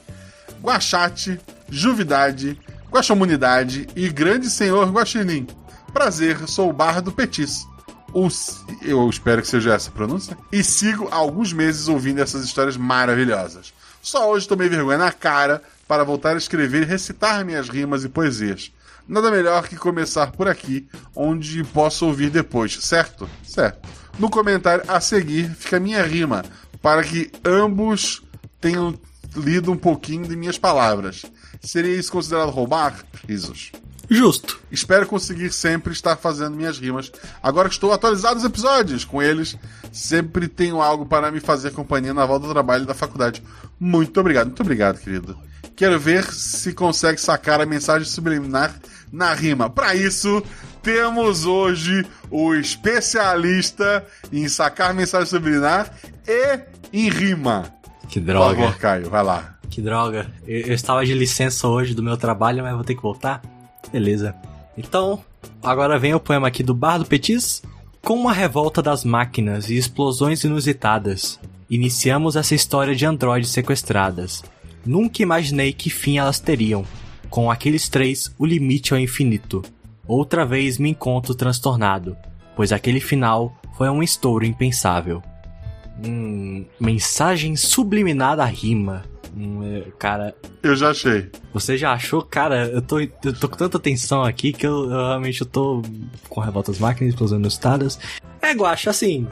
[0.63, 2.59] Guachate, Juvidade,
[2.91, 5.47] Guaxomunidade e Grande Senhor Guaxinim.
[5.93, 7.67] Prazer, sou o Bardo Petis.
[8.13, 10.37] O si- eu espero que seja essa a pronúncia.
[10.53, 13.73] E sigo há alguns meses ouvindo essas histórias maravilhosas.
[14.03, 18.09] Só hoje tomei vergonha na cara para voltar a escrever e recitar minhas rimas e
[18.09, 18.71] poesias.
[19.07, 23.29] Nada melhor que começar por aqui, onde posso ouvir depois, certo?
[23.43, 23.89] Certo.
[24.19, 26.45] No comentário a seguir fica a minha rima,
[26.83, 28.23] para que ambos
[28.61, 28.99] tenham
[29.37, 31.25] lido um pouquinho de minhas palavras.
[31.61, 33.05] Seria isso considerado roubar?
[33.27, 33.73] Risos.
[34.11, 34.59] Justo.
[34.71, 37.13] Espero conseguir sempre estar fazendo minhas rimas.
[37.43, 39.57] Agora que estou atualizado os episódios com eles,
[39.93, 43.43] sempre tenho algo para me fazer companhia na volta do trabalho da faculdade.
[43.79, 45.37] Muito obrigado, muito obrigado, querido.
[45.77, 48.75] Quero ver se consegue sacar a mensagem subliminar
[49.13, 49.69] na rima.
[49.69, 50.43] Para isso,
[50.83, 55.93] temos hoje o especialista em sacar mensagem subliminar
[56.27, 56.61] e
[56.93, 57.73] em rima.
[58.09, 58.57] Que Por droga.
[58.57, 59.59] favor, Caio, vai lá.
[59.69, 60.31] Que droga.
[60.47, 63.43] Eu, eu estava de licença hoje do meu trabalho, mas vou ter que voltar?
[63.93, 64.35] Beleza.
[64.77, 65.23] Então,
[65.63, 67.63] agora vem o poema aqui do Bar do Petis.
[68.03, 71.39] Com uma revolta das máquinas e explosões inusitadas,
[71.69, 74.43] iniciamos essa história de androides sequestradas.
[74.87, 76.85] Nunca imaginei que fim elas teriam.
[77.29, 79.63] Com aqueles três, o limite é o infinito.
[80.09, 82.17] Outra vez me encontro transtornado,
[82.57, 85.23] pois aquele final foi um estouro impensável.
[86.05, 89.05] Hum, mensagem subliminar da rima.
[89.37, 91.31] Hum, é, cara, Eu já achei.
[91.53, 92.23] você já achou?
[92.23, 95.83] Cara, eu tô, eu tô com tanta tensão aqui que eu, eu realmente eu tô
[96.29, 97.99] com revoltas máquinas, explosões inusitadas.
[98.41, 99.27] É, Guacha, assim.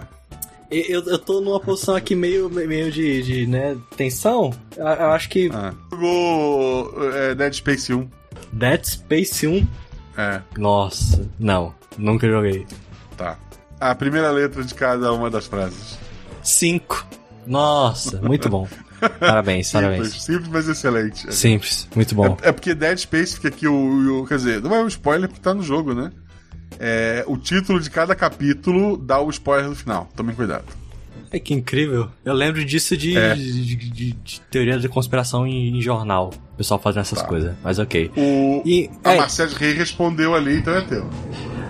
[0.70, 4.52] Eu, eu tô numa posição aqui meio, meio de, de né, tensão.
[4.76, 5.72] Eu, eu acho que Ah.
[5.90, 8.08] Jogou é, Dead Space 1.
[8.52, 9.66] Dead Space 1.
[10.16, 12.66] É, Nossa, não, nunca joguei.
[13.16, 13.36] tá.
[13.78, 15.98] A primeira letra de cada uma das frases.
[16.42, 17.06] 5.
[17.46, 18.66] Nossa, muito bom.
[19.20, 20.22] Parabéns, Simples, parabéns.
[20.22, 21.34] simples, mas excelente.
[21.34, 22.36] Simples, muito bom.
[22.42, 25.28] É, é porque Dead Space fica aqui o, o- Quer dizer, não é um spoiler
[25.28, 26.10] porque tá no jogo, né?
[26.78, 30.08] É, o título de cada capítulo dá o spoiler no final.
[30.16, 30.64] Tomem cuidado.
[31.36, 32.08] É que incrível.
[32.24, 33.34] Eu lembro disso de, É.
[33.34, 36.30] de, de- de- de teoria de conspiração em, em jornal.
[36.54, 37.28] O pessoal fazendo essas Tá.
[37.28, 37.54] coisas.
[37.62, 38.10] Mas ok.
[38.16, 41.06] O, E, a é, Marcelo Rey respondeu ali, então é teu.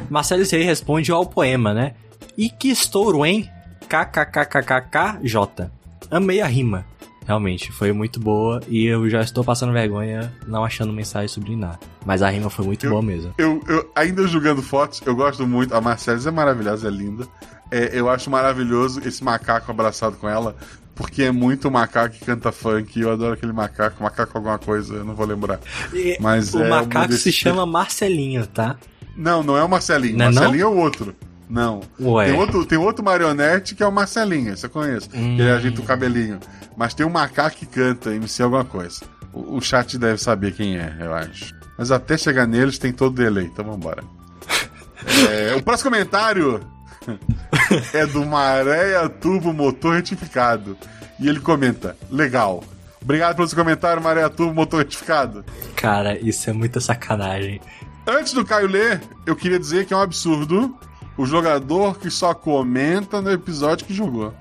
[0.08, 1.94] Marcelo Rey responde ao poema, né?
[2.38, 3.48] E que estouro, hein?
[3.88, 5.68] KKKKKJ.
[6.10, 6.84] Amei a rima.
[7.26, 11.76] Realmente, foi muito boa e eu já estou passando vergonha não achando mensagem subliminar.
[12.04, 13.34] Mas a rima foi muito Eu- boa mesmo.
[13.36, 15.74] Eu, eu- ainda julgando fotos, eu gosto muito.
[15.74, 17.26] A Marcela é maravilhosa, é linda.
[17.70, 20.56] É, eu acho maravilhoso esse macaco abraçado com ela,
[20.94, 22.98] porque é muito macaco que canta funk.
[22.98, 25.60] Eu adoro aquele macaco, macaco alguma coisa, eu não vou lembrar.
[26.20, 28.76] Mas o é macaco se chama Marcelinho, tá?
[29.16, 30.16] Não, não é o Marcelinho.
[30.16, 31.14] Não é Marcelinho é o outro.
[31.48, 31.80] Não.
[32.00, 32.26] Ué.
[32.26, 35.08] Tem outro, tem outro marionete que é o Marcelinho, eu conheço.
[35.14, 35.36] Hum.
[35.36, 36.40] Que ele ajeita o cabelinho.
[36.76, 39.02] Mas tem um macaco que canta, MC alguma coisa.
[39.32, 41.54] O, o chat deve saber quem é, eu acho.
[41.78, 44.02] Mas até chegar neles tem todo delay, então vambora.
[45.30, 46.60] É, o próximo comentário
[47.92, 50.76] é do Maréia Turbo Motor Retificado.
[51.18, 52.62] E ele comenta: Legal.
[53.02, 55.44] Obrigado pelo seu comentário, Maréia Turbo Motor Retificado.
[55.76, 57.60] Cara, isso é muita sacanagem.
[58.06, 60.76] Antes do Caio ler, eu queria dizer que é um absurdo
[61.16, 64.34] o jogador que só comenta no episódio que jogou.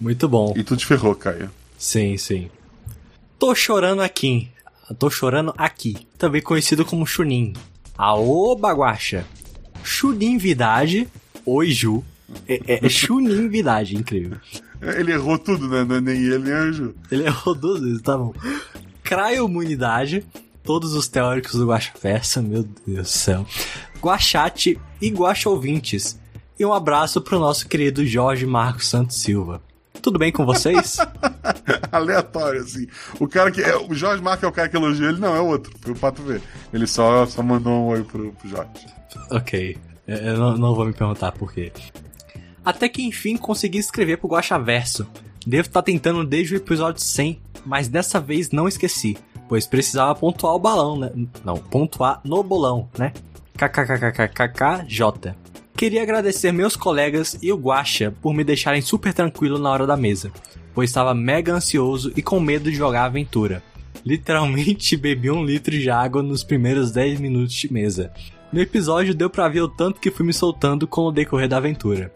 [0.00, 0.52] Muito bom.
[0.56, 1.50] E tu te ferrou, Caio.
[1.78, 2.50] Sim, sim.
[3.38, 4.50] Tô chorando aqui.
[4.98, 6.06] Tô chorando aqui.
[6.18, 7.54] Também conhecido como Chunin.
[7.96, 9.24] Aô, baguacha.
[9.84, 11.06] Chunin Vidade.
[11.46, 12.02] Oi, Ju.
[12.48, 14.38] É, é, é Chunin Vidade, incrível.
[14.80, 15.84] Ele errou tudo, né?
[15.84, 16.94] Não é nem ele, nem anjo.
[17.10, 18.34] Ele errou duas vezes, tá bom.
[19.02, 20.26] Cryomunidade.
[20.62, 23.46] Todos os teóricos do Guaxaversa, meu Deus do céu.
[24.00, 26.18] Guaxate e Guaxa ouvintes.
[26.58, 29.60] E um abraço pro nosso querido Jorge Marcos Santos Silva.
[30.00, 30.96] Tudo bem com vocês?
[31.92, 32.86] Aleatório, assim.
[33.18, 33.62] O cara que.
[33.62, 35.72] É, o Jorge Marco é o cara que elogia ele, não, é outro.
[35.80, 36.42] Foi o Pato ver.
[36.72, 38.93] Ele só, só mandou um oi pro, pro Jorge.
[39.30, 39.76] Ok.
[40.06, 41.72] Eu não, não vou me perguntar por quê.
[42.64, 45.06] Até que enfim consegui escrever pro Guaxaverso.
[45.46, 49.16] Devo estar tentando desde o episódio 100, mas dessa vez não esqueci,
[49.48, 51.10] pois precisava pontuar o balão, né?
[51.44, 53.12] Não, pontuar no bolão, né?
[53.56, 55.34] KKKKKKJ.
[55.76, 59.96] Queria agradecer meus colegas e o Guaxa por me deixarem super tranquilo na hora da
[59.96, 60.32] mesa,
[60.74, 63.62] pois estava mega ansioso e com medo de jogar a aventura.
[64.04, 68.12] Literalmente bebi um litro de água nos primeiros 10 minutos de mesa.
[68.54, 71.56] No episódio deu pra ver o tanto que fui me soltando com o decorrer da
[71.56, 72.14] aventura.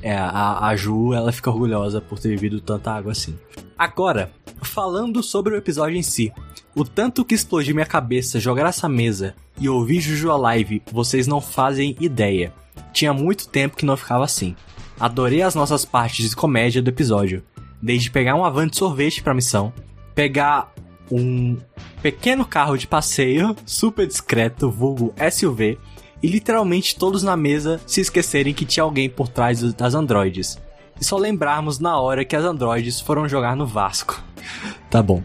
[0.00, 3.38] É, a, a Ju, ela fica orgulhosa por ter bebido tanta água assim.
[3.76, 6.32] Agora, falando sobre o episódio em si.
[6.74, 11.26] O tanto que explodiu minha cabeça jogar essa mesa e ouvir Juju a live, vocês
[11.26, 12.54] não fazem ideia.
[12.90, 14.56] Tinha muito tempo que não ficava assim.
[14.98, 17.44] Adorei as nossas partes de comédia do episódio.
[17.82, 19.74] Desde pegar um avante sorvete pra missão,
[20.14, 20.72] pegar
[21.10, 21.56] um
[22.02, 25.78] pequeno carro de passeio, super discreto, vulgo SUV,
[26.22, 30.58] e literalmente todos na mesa se esquecerem que tinha alguém por trás das androides.
[31.00, 34.22] E só lembrarmos na hora que as androides foram jogar no Vasco.
[34.90, 35.22] tá bom.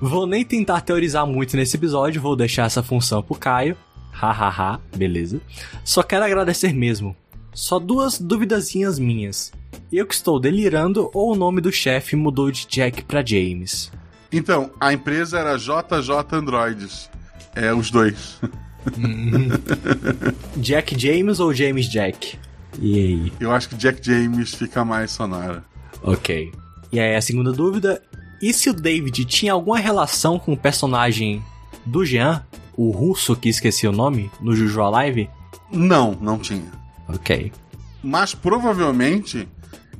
[0.00, 3.76] Vou nem tentar teorizar muito nesse episódio, vou deixar essa função pro Caio.
[4.10, 5.40] Hahaha, beleza.
[5.84, 7.16] Só quero agradecer mesmo.
[7.54, 9.52] Só duas duvidazinhas minhas.
[9.92, 13.92] Eu que estou delirando ou o nome do chefe mudou de Jack pra James?
[14.32, 17.10] Então, a empresa era JJ Androids.
[17.54, 18.40] É, os dois.
[20.56, 22.38] Jack James ou James Jack?
[22.80, 23.32] E aí?
[23.38, 25.62] Eu acho que Jack James fica mais sonora.
[26.02, 26.50] Ok.
[26.90, 28.02] E aí a segunda dúvida,
[28.40, 31.42] e se o David tinha alguma relação com o personagem
[31.84, 32.44] do Jean,
[32.76, 35.28] o russo que esqueci o nome, no Juju Alive?
[35.70, 36.72] Não, não tinha.
[37.08, 37.52] Ok.
[38.02, 39.48] Mas provavelmente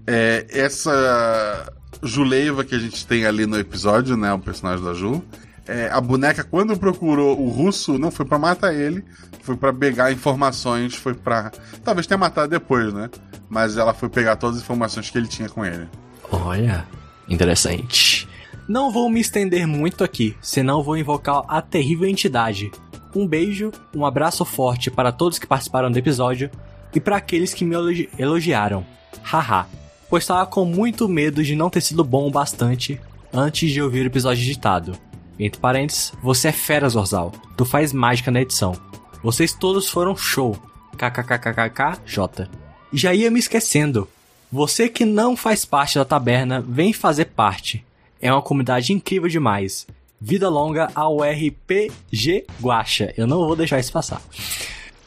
[0.06, 4.32] é, essa Juleiva que a gente tem ali no episódio, né?
[4.32, 5.22] O personagem da Ju.
[5.66, 9.04] é, a boneca, quando procurou o russo, não foi pra matar ele,
[9.42, 11.50] foi pra pegar informações, foi pra.
[11.84, 13.08] Talvez tenha matado depois, né?
[13.48, 15.86] Mas ela foi pegar todas as informações que ele tinha com ele.
[16.30, 16.86] Olha,
[17.28, 18.26] interessante.
[18.68, 22.70] Não vou me estender muito aqui, senão vou invocar a terrível entidade.
[23.14, 26.50] Um beijo, um abraço forte para todos que participaram do episódio
[26.94, 28.86] e para aqueles que me elogi- elogiaram.
[29.22, 29.66] Haha,
[30.12, 33.00] pois estava com muito medo de não ter sido bom o bastante
[33.32, 34.94] antes de ouvir o episódio editado.
[35.38, 37.32] Entre parênteses, você é fera, Zorzal.
[37.56, 38.76] Tu faz mágica na edição.
[39.22, 40.54] Vocês todos foram show.
[40.98, 42.46] KKKKKJ.
[42.92, 44.06] Já ia me esquecendo.
[44.52, 47.82] Você que não faz parte da taberna, vem fazer parte.
[48.20, 49.86] É uma comunidade incrível demais.
[50.20, 53.14] Vida longa ao RPG Guacha.
[53.16, 54.20] Eu não vou deixar isso passar.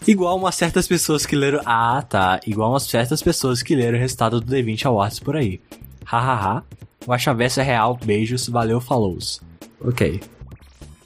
[0.08, 1.62] Igual umas certas pessoas que leram.
[1.66, 2.40] Ah, tá.
[2.46, 5.60] Igual umas certas pessoas que leram o resultado do D20 Awards por aí.
[6.06, 6.64] Hahaha.
[7.08, 9.18] O Achaverso é real, beijos, valeu, falou.
[9.82, 10.20] Ok,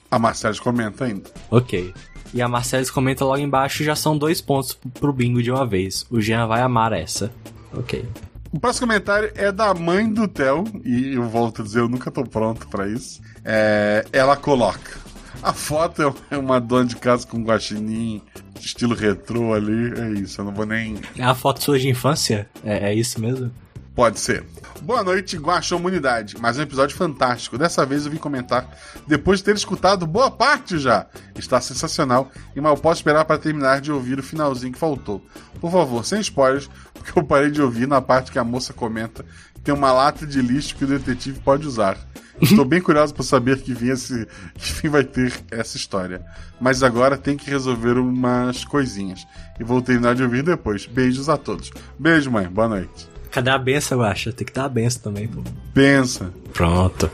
[0.10, 1.30] A Marcelo comenta ainda.
[1.52, 1.94] ok.
[2.34, 6.06] E a Marcelis comenta logo embaixo, já são dois pontos pro bingo de uma vez.
[6.12, 7.32] O Jean vai amar essa.
[7.74, 8.06] Ok.
[8.52, 12.12] O próximo comentário é da mãe do Theo, e eu volto a dizer, eu nunca
[12.12, 13.20] tô pronto pra isso.
[13.44, 14.99] É, ela coloca.
[15.42, 18.22] A foto é uma dona de casa com um guaxinim,
[18.60, 19.94] estilo retrô ali.
[20.00, 20.98] É isso, eu não vou nem.
[21.18, 22.50] É a foto sua de infância?
[22.64, 23.50] É, é isso mesmo?
[23.96, 24.46] Pode ser.
[24.82, 26.38] Boa noite, Guaxa Humanidade.
[26.40, 27.58] Mais um episódio fantástico.
[27.58, 28.70] Dessa vez eu vim comentar
[29.08, 31.06] depois de ter escutado boa parte já.
[31.36, 35.26] Está sensacional e mal posso esperar para terminar de ouvir o finalzinho que faltou.
[35.60, 39.26] Por favor, sem spoilers, porque eu parei de ouvir na parte que a moça comenta
[39.64, 41.98] tem uma lata de lixo que o detetive pode usar.
[42.42, 46.26] Estou bem curioso para saber que fim, esse, que fim vai ter essa história.
[46.60, 49.28] Mas agora tem que resolver umas coisinhas.
[49.60, 50.86] E vou terminar de ouvir depois.
[50.86, 51.72] Beijos a todos.
[51.98, 52.48] Beijo, mãe.
[52.48, 53.08] Boa noite.
[53.30, 54.34] Cadê a benção, eu acho?
[54.34, 55.44] Tem que dar a benção também, pô.
[55.74, 56.34] Pensa.
[56.54, 57.12] Pronto.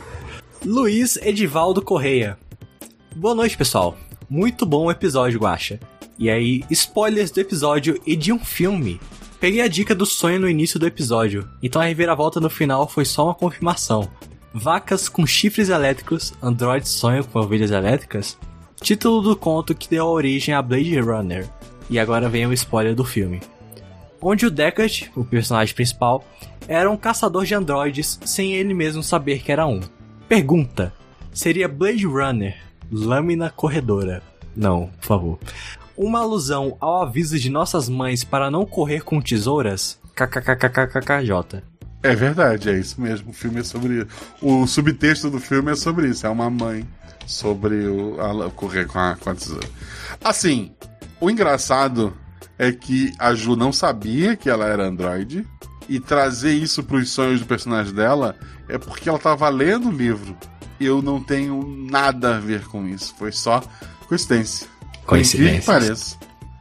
[0.63, 2.37] Luiz Edivaldo Correia.
[3.15, 3.97] Boa noite, pessoal.
[4.29, 5.79] Muito bom o episódio, Guaxa.
[6.17, 8.99] E aí, spoilers do episódio e de um filme.
[9.45, 13.05] Peguei a dica do sonho no início do episódio, então a reviravolta no final foi
[13.05, 14.09] só uma confirmação.
[14.51, 18.39] Vacas com chifres elétricos, androides sonham com ovelhas elétricas?
[18.81, 21.47] Título do conto que deu origem a Blade Runner.
[21.91, 23.39] E agora vem o spoiler do filme.
[24.19, 26.25] Onde o Deckard, o personagem principal,
[26.67, 29.79] era um caçador de androides sem ele mesmo saber que era um.
[30.27, 30.91] Pergunta:
[31.31, 32.57] seria Blade Runner
[32.91, 34.23] lâmina corredora?
[34.55, 35.39] Não, por favor.
[35.97, 39.97] Uma alusão ao aviso de nossas mães para não correr com tesouras?
[40.13, 41.63] KKKKKKJ.
[42.03, 43.29] É verdade, é isso mesmo.
[43.31, 44.05] O filme é sobre.
[44.41, 46.27] O subtexto do filme é sobre isso.
[46.27, 46.85] É uma mãe
[47.25, 49.67] sobre o, a, correr com a, com a tesoura.
[50.23, 50.71] Assim,
[51.19, 52.13] o engraçado
[52.59, 55.47] é que a Ju não sabia que ela era androide.
[55.87, 58.35] E trazer isso para os sonhos do personagem dela
[58.67, 60.35] é porque ela estava lendo o livro.
[60.79, 63.15] Eu não tenho nada a ver com isso.
[63.17, 63.63] Foi só
[64.07, 64.74] coincidência.
[65.07, 66.15] Incrível que pareça.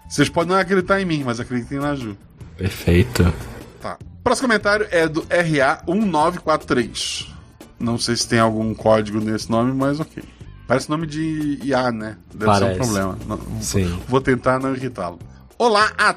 [0.09, 2.16] Vocês podem não acreditar em mim, mas acreditem na Ju.
[2.57, 3.33] Perfeito.
[3.80, 3.98] Tá.
[4.22, 7.28] Próximo comentário é do RA1943.
[7.78, 10.22] Não sei se tem algum código nesse nome, mas ok.
[10.66, 12.16] Parece nome de IA, né?
[12.35, 12.80] Deve ser Parece.
[12.80, 13.18] um problema.
[13.26, 13.98] Não- Sim.
[14.09, 15.18] Vou tentar não irritá-lo.
[15.59, 16.14] Olá a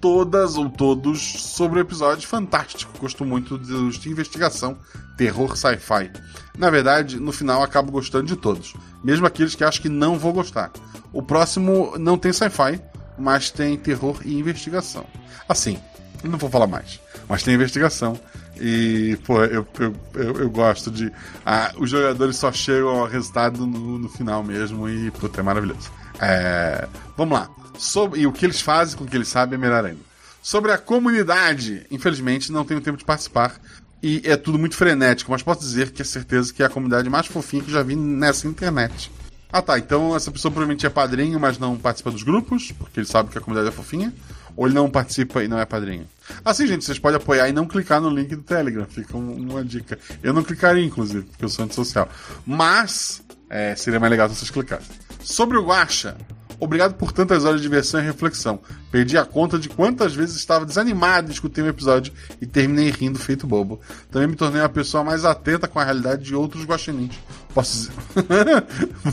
[0.00, 2.92] todas ou todos sobre o episódio fantástico.
[2.98, 4.78] Gosto muito de investigação,
[5.16, 6.10] terror, sci-fi.
[6.56, 10.32] Na verdade, no final acabo gostando de todos, mesmo aqueles que acho que não vou
[10.32, 10.70] gostar.
[11.12, 12.80] O próximo não tem sci-fi,
[13.18, 15.04] mas tem terror e investigação.
[15.48, 15.78] Assim,
[16.22, 18.18] não vou falar mais, mas tem investigação.
[18.60, 21.12] E, pô, eu, eu, eu, eu gosto de.
[21.46, 25.90] Ah, os jogadores só chegam ao resultado no, no final mesmo e, puta, é maravilhoso.
[26.20, 27.50] É, vamos lá.
[27.78, 30.00] Sobre, e o que eles fazem com o que eles sabem é melhor ainda.
[30.42, 33.54] Sobre a comunidade, infelizmente não tenho tempo de participar
[34.02, 37.08] e é tudo muito frenético, mas posso dizer que é certeza que é a comunidade
[37.10, 39.10] mais fofinha que já vi nessa internet.
[39.52, 43.06] Ah tá, então essa pessoa provavelmente é padrinho, mas não participa dos grupos, porque ele
[43.06, 44.12] sabe que a comunidade é fofinha,
[44.56, 46.06] ou ele não participa e não é padrinho.
[46.44, 49.64] Assim, gente, vocês podem apoiar e não clicar no link do Telegram, fica um- uma
[49.64, 49.98] dica.
[50.22, 52.08] Eu não clicaria, inclusive, porque eu sou antissocial.
[52.44, 54.94] Mas, é, seria mais legal se vocês clicassem.
[55.20, 56.16] Sobre o Guacha,
[56.60, 58.58] Obrigado por tantas horas de diversão e reflexão.
[58.90, 63.18] Perdi a conta de quantas vezes estava desanimado de escutar um episódio e terminei rindo
[63.18, 63.80] feito bobo.
[64.10, 67.14] Também me tornei uma pessoa mais atenta com a realidade de outros guaxinins.
[67.54, 67.92] Posso dizer...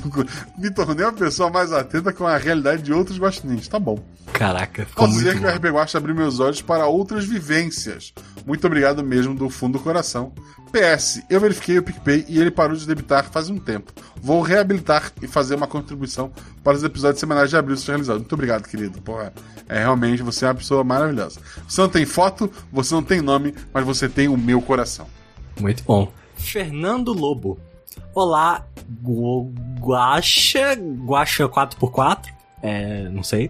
[0.57, 3.67] me tornei uma pessoa mais atenta com a realidade de outros guaxinins.
[3.67, 4.03] Tá bom.
[4.33, 5.55] Caraca, ficou Posso muito dizer que o bom.
[5.55, 8.13] RP Guacha abriu meus olhos para outras vivências.
[8.45, 10.33] Muito obrigado mesmo do fundo do coração.
[10.71, 13.93] PS, eu verifiquei o PicPay e ele parou de debitar faz um tempo.
[14.21, 16.31] Vou reabilitar e fazer uma contribuição
[16.63, 18.21] para os episódios semanais de abril realizados.
[18.21, 19.01] Muito obrigado, querido.
[19.01, 19.31] Porra,
[19.69, 21.39] é realmente você é uma pessoa maravilhosa.
[21.65, 25.07] Você não tem foto, você não tem nome, mas você tem o meu coração.
[25.61, 26.11] Muito bom.
[26.35, 27.57] Fernando Lobo.
[28.13, 28.65] Olá,
[29.01, 30.73] Gu- Guaxa.
[30.75, 32.25] Guaxa 4x4.
[32.61, 33.49] É, não sei.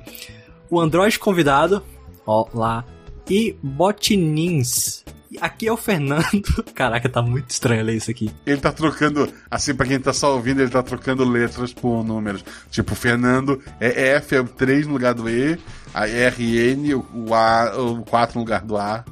[0.69, 1.83] O Android convidado.
[2.25, 2.83] Olá.
[3.29, 5.03] E Botinins.
[5.39, 6.63] Aqui é o Fernando.
[6.73, 8.31] Caraca, tá muito estranho ler isso aqui.
[8.45, 12.43] Ele tá trocando, assim, pra quem tá só ouvindo, ele tá trocando letras por números.
[12.71, 15.57] Tipo, Fernando é F, é o 3 no lugar do E,
[15.93, 19.03] a RN, o, A, o 4 no lugar do A,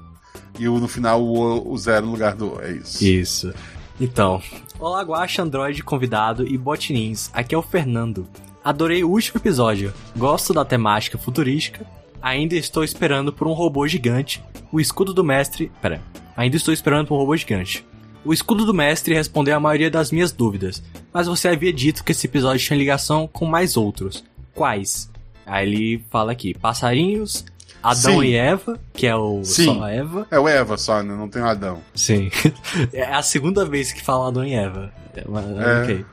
[0.57, 2.61] e o, no final o, o 0 no lugar do O.
[2.61, 3.03] É isso.
[3.03, 3.53] Isso.
[3.99, 4.41] Então,
[4.79, 7.29] olá Guaxa, Android convidado e Botinins.
[7.33, 8.27] Aqui é o Fernando.
[8.63, 9.93] Adorei o último episódio.
[10.15, 11.85] Gosto da temática futurística.
[12.21, 14.43] Ainda estou esperando por um robô gigante.
[14.71, 15.71] O escudo do mestre.
[15.81, 16.01] Pera.
[16.37, 17.85] Ainda estou esperando por um robô gigante.
[18.23, 22.13] O escudo do mestre respondeu a maioria das minhas dúvidas, mas você havia dito que
[22.13, 24.23] esse episódio tinha ligação com mais outros.
[24.55, 25.11] Quais?
[25.45, 27.43] Aí ele fala aqui: passarinhos,
[27.83, 28.27] Adão Sim.
[28.27, 29.65] e Eva, que é o Sim.
[29.65, 30.25] só Eva.
[30.31, 31.13] É o Eva só, né?
[31.13, 31.81] Não tem o Adão.
[31.93, 32.31] Sim.
[32.93, 34.89] É a segunda vez que fala Adão e Eva.
[35.13, 35.83] É, É.
[35.83, 36.05] ok.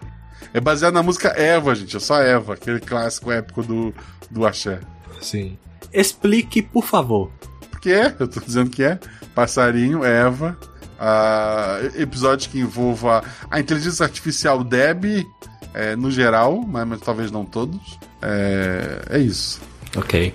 [0.53, 1.97] É baseado na música Eva, gente.
[1.97, 3.95] É só Eva, aquele clássico épico do,
[4.31, 4.81] do Axé.
[5.21, 5.57] Sim.
[5.93, 7.31] Explique, por favor.
[7.71, 8.99] Porque é, eu tô dizendo que é.
[9.35, 10.59] Passarinho, Eva.
[10.99, 15.25] ah, episódios que envolva a inteligência artificial Deb,
[15.73, 17.99] é, no geral, mas, mas talvez não todos.
[18.21, 19.61] É, é isso.
[19.97, 20.35] Ok.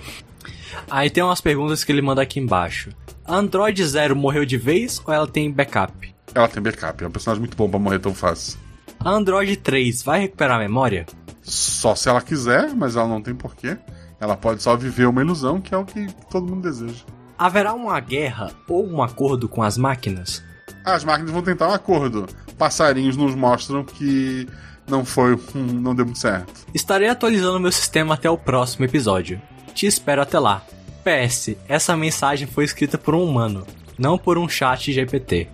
[0.90, 2.90] Aí tem umas perguntas que ele manda aqui embaixo.
[3.26, 6.14] Android Zero morreu de vez ou ela tem backup?
[6.34, 8.58] Ela tem backup, é um personagem muito bom pra morrer tão fácil.
[9.00, 11.06] A Android 3 vai recuperar a memória?
[11.42, 13.76] Só se ela quiser, mas ela não tem porquê.
[14.18, 17.04] Ela pode só viver uma ilusão, que é o que todo mundo deseja.
[17.38, 20.42] Haverá uma guerra ou um acordo com as máquinas?
[20.84, 22.26] As máquinas vão tentar um acordo.
[22.56, 24.48] Passarinhos nos mostram que
[24.88, 26.66] não foi, hum, não deu muito certo.
[26.72, 29.40] Estarei atualizando meu sistema até o próximo episódio.
[29.74, 30.62] Te espero até lá.
[31.04, 33.66] PS, essa mensagem foi escrita por um humano,
[33.98, 35.48] não por um chat GPT.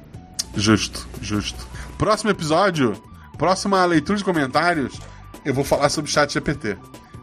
[0.56, 1.66] Justo, justo.
[1.98, 3.02] Próximo episódio,
[3.42, 5.00] próxima leitura de comentários,
[5.44, 6.76] eu vou falar sobre chat GPT.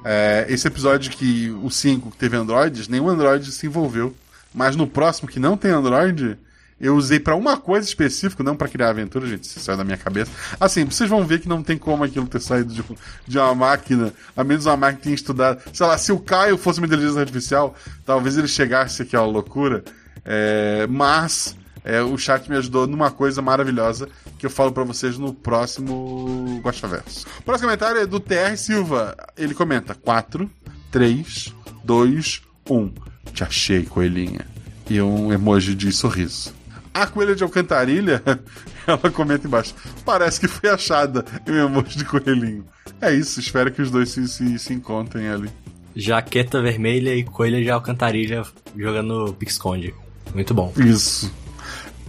[0.03, 4.13] É, esse episódio que o 5 que teve androids, nenhum android se envolveu.
[4.53, 6.37] Mas no próximo que não tem android,
[6.77, 9.95] eu usei pra uma coisa específica, não pra criar aventura, gente, isso saiu da minha
[9.95, 10.29] cabeça.
[10.59, 12.83] Assim, vocês vão ver que não tem como aquilo ter saído de,
[13.25, 15.61] de uma máquina, a menos uma máquina tenha estudado.
[15.71, 17.73] Sei lá, se o Caio fosse uma inteligência artificial,
[18.05, 19.85] talvez ele chegasse aqui à loucura.
[20.25, 21.55] É, mas
[21.89, 26.61] é, o chat me ajudou numa coisa maravilhosa que eu falo pra vocês no próximo
[26.63, 27.25] Guaxaverso.
[27.39, 29.17] O próximo comentário é do TR Silva.
[29.35, 30.47] Ele comenta: 4,
[30.91, 32.91] 3, 2, 1.
[33.33, 34.45] Te achei, coelhinha.
[34.87, 36.53] E um emoji de sorriso.
[36.93, 38.21] A coelha de alcantarilha,
[38.85, 39.73] ela comenta embaixo.
[40.05, 42.65] Parece que foi achada em um emoji de coelhinho.
[43.01, 45.49] É isso, espero que os dois se, se, se encontrem ali.
[45.95, 48.43] Jaqueta vermelha e coelha de alcantarilha
[48.77, 49.93] jogando pique-esconde.
[50.35, 50.71] Muito bom.
[50.77, 51.31] Isso.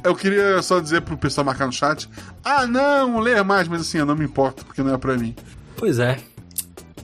[0.03, 2.09] Eu queria só dizer pro pessoal marcar no chat:
[2.44, 5.34] Ah, não, ler mais, mas assim, eu não me importo porque não é pra mim.
[5.76, 6.18] Pois é.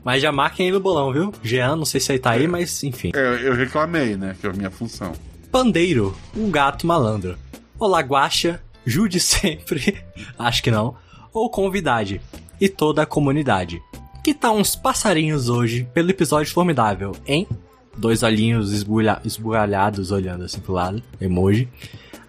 [0.05, 1.34] Mas já marquem aí no bolão, viu?
[1.42, 3.11] Jean, não sei se aí tá aí, mas enfim.
[3.14, 4.36] É, eu reclamei, né?
[4.40, 5.12] Que é a minha função.
[5.51, 7.36] Pandeiro, um gato malandro.
[7.78, 9.97] Olá, Guaxa, Jude sempre,
[10.38, 10.94] acho que não,
[11.32, 12.20] ou convidade,
[12.61, 13.82] e toda a comunidade.
[14.22, 17.47] Que tal uns passarinhos hoje pelo episódio formidável, hein?
[17.97, 21.68] Dois olhinhos esbulha- esbugalhados olhando assim pro lado, emoji.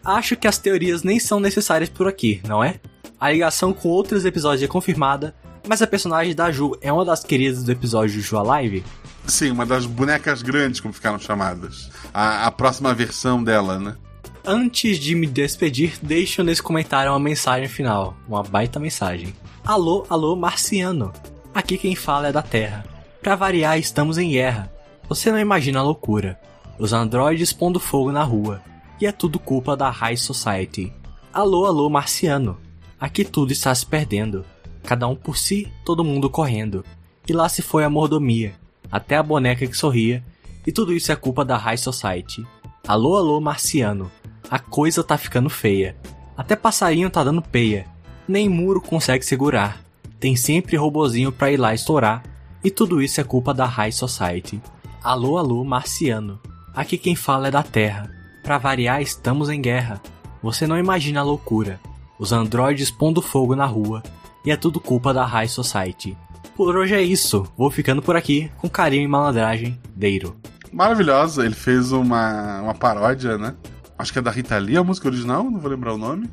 [0.07, 2.79] Acho que as teorias nem são necessárias por aqui, não é?
[3.19, 5.35] A ligação com outros episódios é confirmada,
[5.67, 8.85] mas a personagem da Ju é uma das queridas do episódio Ju Alive?
[9.25, 11.91] Sim, uma das bonecas grandes, como ficaram chamadas.
[12.13, 13.97] A, a próxima versão dela, né?
[14.45, 18.15] Antes de me despedir, deixo nesse comentário uma mensagem final.
[18.29, 19.35] Uma baita mensagem.
[19.65, 21.11] Alô, alô, marciano.
[21.53, 22.85] Aqui quem fala é da Terra.
[23.21, 24.71] Pra variar, estamos em guerra.
[25.09, 26.39] Você não imagina a loucura.
[26.79, 28.61] Os androides pondo fogo na rua.
[28.99, 30.91] E é tudo culpa da High Society.
[31.31, 32.57] Alô, alô, marciano.
[32.99, 34.43] Aqui tudo está se perdendo.
[34.83, 36.83] Cada um por si, todo mundo correndo.
[37.27, 38.55] E lá se foi a mordomia.
[38.91, 40.23] Até a boneca que sorria.
[40.65, 42.43] E tudo isso é culpa da High Society.
[42.87, 44.11] Alô, alô, marciano.
[44.49, 45.95] A coisa tá ficando feia.
[46.35, 47.85] Até passarinho tá dando peia.
[48.27, 49.79] Nem muro consegue segurar.
[50.19, 52.23] Tem sempre robozinho pra ir lá estourar.
[52.63, 54.59] E tudo isso é culpa da High Society.
[55.03, 56.39] Alô, alô, marciano.
[56.73, 58.16] Aqui quem fala é da Terra.
[58.47, 60.01] Pra variar, estamos em guerra.
[60.41, 61.81] Você não imagina a loucura.
[62.17, 64.01] Os androides pondo fogo na rua.
[64.45, 66.17] E é tudo culpa da High Society.
[66.55, 67.45] Por hoje é isso.
[67.57, 69.77] Vou ficando por aqui, com carinho e malandragem.
[69.93, 70.37] Deiro.
[70.71, 71.45] Maravilhosa.
[71.45, 73.53] Ele fez uma, uma paródia, né?
[73.99, 76.29] Acho que é da Rita Lee, a música original, não vou lembrar o nome.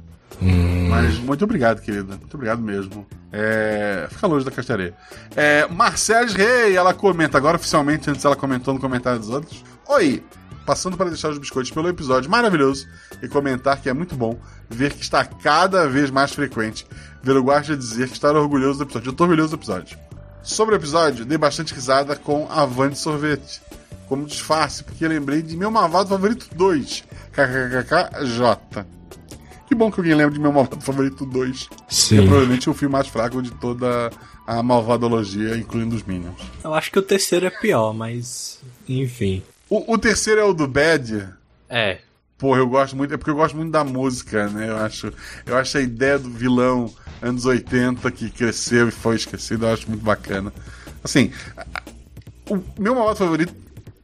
[0.89, 2.17] Mas muito obrigado, querida.
[2.17, 3.05] Muito obrigado mesmo.
[3.33, 4.07] É...
[4.09, 4.95] Fica longe da castareia.
[5.35, 5.67] É...
[5.67, 9.65] Marcelles Rey, ela comenta agora oficialmente, antes ela comentou no comentário dos outros.
[9.89, 10.23] Oi!
[10.65, 12.87] Passando para deixar os biscoitos pelo episódio maravilhoso
[13.23, 14.39] e comentar que é muito bom
[14.69, 16.87] ver que está cada vez mais frequente
[17.23, 19.09] ver o Guaxa dizer que está orgulhoso do episódio.
[19.09, 19.99] Eu estou orgulhoso do episódio.
[20.43, 23.63] Sobre o episódio, dei bastante risada com a van de sorvete.
[24.07, 27.05] Como disfarce, porque lembrei de meu malvado favorito 2.
[27.33, 28.87] KKKKJ.
[29.67, 31.69] Que bom que alguém lembra de meu malvado favorito 2.
[31.89, 34.11] Que é provavelmente o filme mais fraco de toda
[34.47, 36.39] a malvadologia, incluindo os Minions.
[36.63, 38.61] Eu acho que o terceiro é pior, mas.
[38.87, 39.43] Enfim.
[39.69, 41.29] O, o terceiro é o do Bad.
[41.69, 41.99] É.
[42.39, 43.15] Porra, eu gosto muito.
[43.15, 44.69] É porque eu gosto muito da música, né?
[44.69, 45.13] Eu acho,
[45.47, 46.93] eu acho a ideia do vilão
[47.23, 50.53] anos 80 que cresceu e foi esquecido, eu acho muito bacana.
[51.03, 51.33] Assim,
[52.51, 53.55] o meu malvado favorito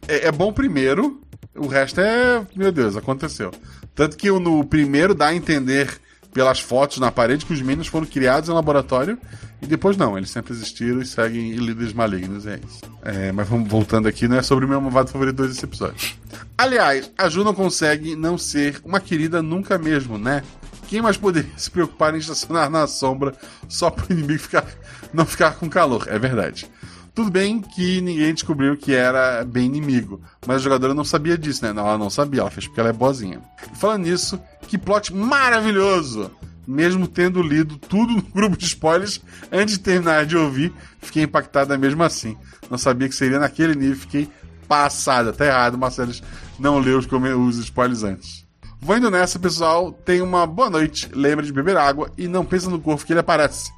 [0.09, 1.21] é, é bom primeiro,
[1.55, 2.45] o resto é.
[2.57, 3.51] Meu Deus, aconteceu.
[3.95, 6.01] Tanto que o- no primeiro dá a entender
[6.33, 9.19] pelas fotos na parede que os Minions foram criados em laboratório
[9.63, 12.81] e depois não, eles sempre existiram e seguem líderes malignos, é isso.
[13.03, 16.15] É, mas vamos voltando aqui, não é sobre o meu malvado favorito desse episódio.
[16.57, 20.43] Aliás, a Ju não consegue não ser uma querida nunca mesmo, né?
[20.89, 23.35] Quem mais poderia se preocupar em estacionar na sombra
[23.69, 24.67] só para o inimigo ficar,
[25.13, 26.07] não ficar com calor?
[26.09, 26.67] É verdade.
[27.15, 31.65] Tudo bem que ninguém descobriu que era bem inimigo, mas a jogadora não sabia disso,
[31.65, 31.73] né?
[31.73, 33.41] Não, ela não sabia, ela fez porque ela é boazinha.
[33.75, 36.31] Falando nisso, que plot maravilhoso!
[36.67, 41.77] Mesmo tendo lido tudo no grupo de spoilers antes de terminar de ouvir, fiquei impactada
[41.77, 42.37] mesmo assim.
[42.71, 44.29] Não sabia que seria naquele nível, fiquei
[44.69, 45.33] passada.
[45.33, 46.13] Tá errado, Marcelo
[46.59, 48.47] não leu os, spoilers antes.
[48.81, 49.91] Vou indo nessa, pessoal.
[49.93, 51.09] Tenha uma boa noite.
[51.13, 53.73] Lembra de beber água e não pensa no corpo que ele aparece.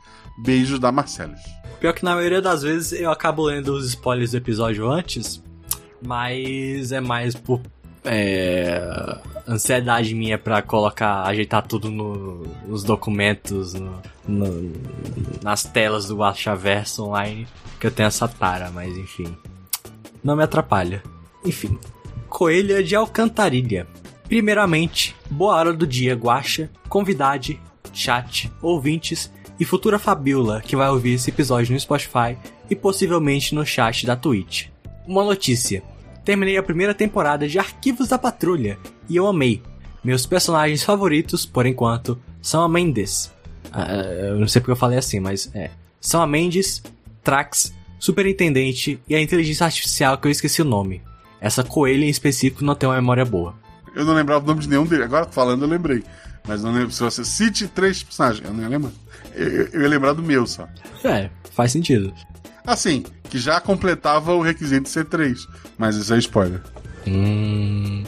[0.44, 1.40] Beijos da Marcelos.
[1.80, 5.42] Pior que na maioria das vezes eu acabo lendo os spoilers do episódio antes,
[6.00, 7.60] mas é mais por
[8.04, 14.72] é, ansiedade minha para colocar, ajeitar tudo no, nos documentos, no, no,
[15.42, 17.46] nas telas do Guachaverso online,
[17.78, 19.36] que eu tenho essa tara, mas enfim.
[20.22, 21.02] Não me atrapalha.
[21.44, 21.78] Enfim.
[22.28, 23.86] Coelha de Alcantarilha.
[24.24, 27.60] Primeiramente, boa hora do dia, Guacha, convidade,
[27.92, 29.30] chat, ouvintes
[29.60, 32.38] e futura Fabiola que vai ouvir esse episódio no Spotify
[32.70, 34.68] e possivelmente no chat da Twitch.
[35.06, 35.82] Uma notícia:
[36.24, 39.62] terminei a primeira temporada de Arquivos da Patrulha e eu amei.
[40.02, 43.32] Meus personagens favoritos, por enquanto, são a Mendes.
[43.66, 45.70] Uh, eu não sei porque eu falei assim, mas é.
[46.00, 46.82] São a Mendes,
[47.22, 51.00] Trax, Superintendente e a inteligência artificial que eu esqueci o nome.
[51.40, 53.54] Essa coelha em específico não tem uma memória boa.
[53.94, 55.04] Eu não lembrava o nome de nenhum deles.
[55.04, 56.02] Agora falando eu lembrei.
[56.46, 56.90] Mas não lembro.
[56.90, 58.92] Se você cite três personagens, eu não ia lembrar.
[59.34, 60.68] Eu, eu ia lembrar do meu só.
[61.04, 62.12] É, faz sentido.
[62.66, 65.46] Assim, que já completava o requisito de ser três.
[65.76, 66.60] Mas isso é spoiler.
[67.06, 68.04] Hum.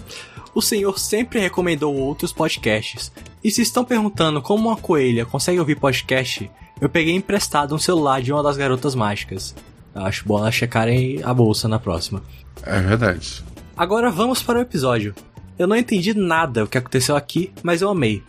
[0.54, 3.10] O senhor sempre recomendou outros podcasts.
[3.42, 6.50] E se estão perguntando como uma coelha consegue ouvir podcast,
[6.80, 9.54] eu peguei emprestado um celular de uma das garotas mágicas.
[9.94, 12.22] Acho bom elas checarem a bolsa na próxima.
[12.62, 13.44] É verdade.
[13.76, 15.14] Agora vamos para o episódio.
[15.58, 18.22] Eu não entendi nada o que aconteceu aqui, mas eu amei.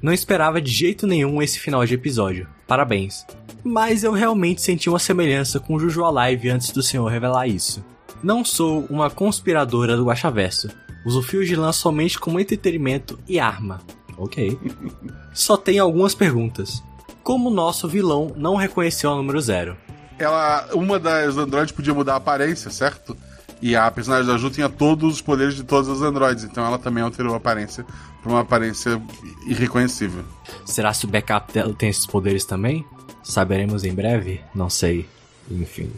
[0.00, 2.48] Não esperava de jeito nenhum esse final de episódio.
[2.66, 3.24] Parabéns.
[3.68, 7.84] Mas eu realmente senti uma semelhança com o Juju Alive antes do senhor revelar isso.
[8.22, 10.68] Não sou uma conspiradora do Guaxaverso.
[11.04, 13.80] Uso fios de lã somente como entretenimento e arma.
[14.16, 14.56] Ok.
[15.34, 16.80] Só tenho algumas perguntas.
[17.24, 19.76] Como nosso vilão não reconheceu o número zero?
[20.16, 23.16] Ela, uma das androides podia mudar a aparência, certo?
[23.60, 26.78] E a personagem da Ju tinha todos os poderes de todos os androides, então ela
[26.78, 27.84] também alterou a aparência
[28.22, 29.02] para uma aparência
[29.44, 30.22] irreconhecível.
[30.64, 32.86] Será que o backup dela tem esses poderes também?
[33.26, 34.40] Saberemos em breve?
[34.54, 35.04] Não sei.
[35.50, 35.92] Enfim.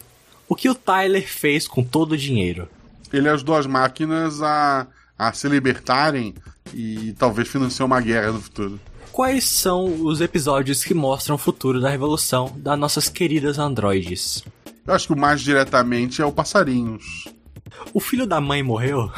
[0.48, 2.66] O que o Tyler fez com todo o dinheiro?
[3.12, 4.86] Ele ajudou as máquinas a,
[5.18, 6.34] a se libertarem
[6.72, 8.80] e talvez financiar uma guerra no futuro.
[9.12, 14.42] Quais são os episódios que mostram o futuro da revolução das nossas queridas androides?
[14.86, 17.28] Eu acho que o mais diretamente é o Passarinhos.
[17.92, 19.12] O filho da mãe morreu?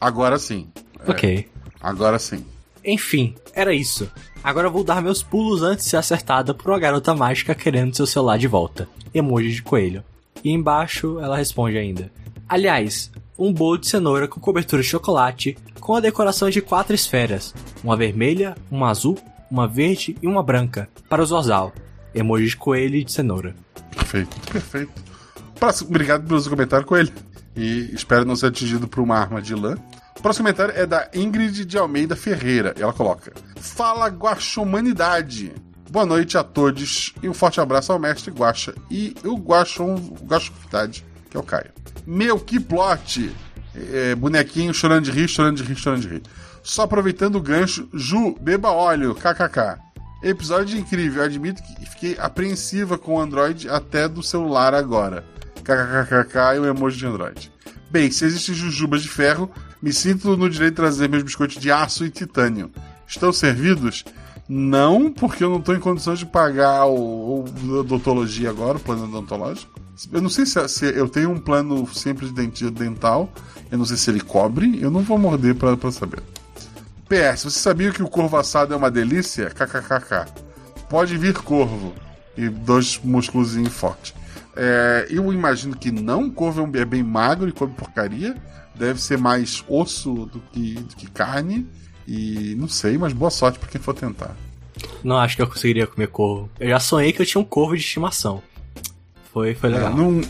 [0.00, 0.68] Agora sim.
[1.04, 1.10] É.
[1.10, 1.48] Ok.
[1.80, 2.44] Agora sim.
[2.88, 4.10] Enfim, era isso.
[4.42, 8.06] Agora vou dar meus pulos antes de ser acertada por uma garota mágica querendo seu
[8.06, 8.88] celular de volta.
[9.12, 10.02] Emoji de coelho.
[10.42, 12.10] E embaixo ela responde ainda.
[12.48, 17.54] Aliás, um bolo de cenoura com cobertura de chocolate, com a decoração de quatro esferas:
[17.84, 19.18] uma vermelha, uma azul,
[19.50, 21.74] uma verde e uma branca, para o Zorzal.
[22.14, 23.54] Emoji de coelho e de cenoura.
[23.94, 24.92] Perfeito, perfeito.
[25.86, 27.12] Obrigado pelo seu comentário, coelho
[27.58, 29.76] e espero não ser atingido por uma arma de lã.
[30.18, 32.74] O próximo comentário é da Ingrid de Almeida Ferreira.
[32.76, 35.52] Ela coloca: Fala Guaxomanidade.
[35.90, 39.94] Boa noite a todos e um forte abraço ao mestre Guaxa e o Guaxon,
[40.26, 41.70] Guaxomanidade, que é o Caio.
[42.04, 43.32] Meu, que plot!
[43.74, 46.22] É, bonequinho chorando de rir, chorando de rir, chorando de rir.
[46.64, 49.80] Só aproveitando o gancho, Ju, beba óleo, kkk.
[50.22, 55.24] Episódio incrível, admito que fiquei apreensiva com o Android até do celular agora
[55.68, 57.52] kkkk e um emoji de Android.
[57.90, 59.50] Bem, se existem jujubas de ferro,
[59.82, 62.70] me sinto no direito de trazer meus biscoitos de aço e titânio.
[63.06, 64.04] Estão servidos?
[64.48, 69.04] Não, porque eu não estou em condições de pagar o, o odontologia agora, o plano
[69.04, 69.78] odontológico.
[70.12, 73.30] Eu não sei se, se, eu tenho um plano simples de dental,
[73.70, 76.22] eu não sei se ele cobre, eu não vou morder para saber.
[77.08, 79.50] PS, você sabia que o corvo assado é uma delícia?
[79.50, 80.26] KKKK.
[80.88, 81.94] Pode vir corvo.
[82.36, 84.14] E dois músculos fortes.
[84.54, 88.36] É, eu imagino que não, couve é bem magro e come porcaria.
[88.78, 91.66] Deve ser mais osso do que, do que carne.
[92.06, 94.34] E não sei, mas boa sorte para quem for tentar.
[95.02, 96.48] Não acho que eu conseguiria comer corvo.
[96.58, 98.42] Eu já sonhei que eu tinha um corvo de estimação.
[99.32, 99.92] Foi, foi legal.
[99.92, 100.22] É, não,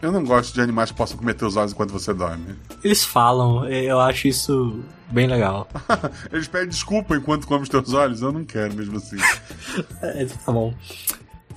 [0.00, 2.56] eu não gosto de animais que possam comer teus olhos enquanto você dorme.
[2.82, 5.68] Eles falam, eu acho isso bem legal.
[6.32, 8.20] Eles pedem desculpa enquanto comem os teus olhos?
[8.20, 9.16] Eu não quero mesmo assim.
[10.02, 10.74] é, tá bom.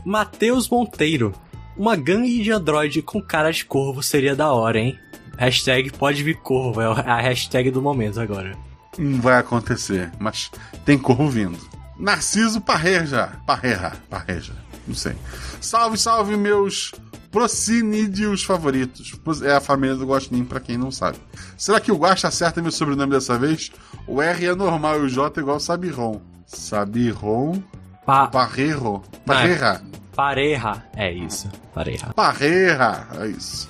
[0.06, 1.34] Matheus Monteiro
[1.78, 4.98] uma gangue de android com cara de corvo seria da hora, hein?
[5.38, 8.56] Hashtag pode vir corvo, é a hashtag do momento agora.
[8.98, 10.50] Não vai acontecer, mas
[10.86, 11.58] tem corvo vindo.
[12.00, 13.32] Narciso Parreja.
[13.46, 13.94] Parreja.
[14.10, 14.54] Parreja.
[14.88, 15.16] Não sei.
[15.60, 16.92] Salve, salve, meus
[17.32, 19.14] procinídeos favoritos.
[19.44, 21.18] É a família do Guaxinim, pra quem não sabe.
[21.58, 23.72] Será que o Guaxa acerta meu sobrenome dessa vez?
[24.08, 26.22] O R é normal e o J é igual Sabiron.
[26.46, 27.62] Sabiron.
[28.06, 29.02] Pa Parreiro.
[29.26, 29.82] Parreira.
[30.16, 30.84] Pareja.
[30.96, 31.50] É isso.
[31.74, 32.14] Pareja.
[32.14, 33.08] Parreira.
[33.20, 33.70] É isso.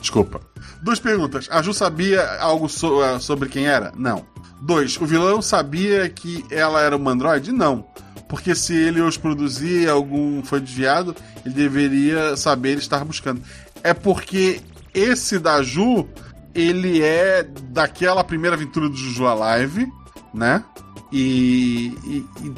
[0.00, 0.40] Desculpa.
[0.82, 1.48] Duas perguntas.
[1.50, 3.92] A Ju sabia algo so- eh, sobre quem era?
[3.96, 4.24] Não.
[4.60, 4.96] Dois.
[5.00, 7.52] O vilão sabia que ela era uma androide?
[7.52, 7.86] Não.
[8.28, 11.14] Porque se ele os produzia algum foi desviado,
[11.44, 13.42] ele deveria saber estar buscando.
[13.82, 14.60] É porque
[14.92, 16.06] esse da Ju,
[16.54, 19.90] ele é daquela primeira aventura do Juju Alive,
[20.34, 20.62] né?
[21.10, 22.54] E, e, e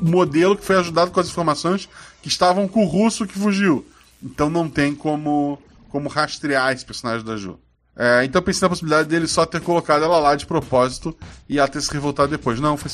[0.00, 1.88] modelo que foi ajudado com as informações
[2.22, 3.86] que estavam com o russo que fugiu.
[4.22, 7.58] Então não tem como, como rastrear esse personagem da Ju.
[8.00, 11.16] É, então pensei na possibilidade dele só ter colocado ela lá de propósito
[11.48, 12.60] e ela ter se revoltado depois.
[12.60, 12.88] Não, foi,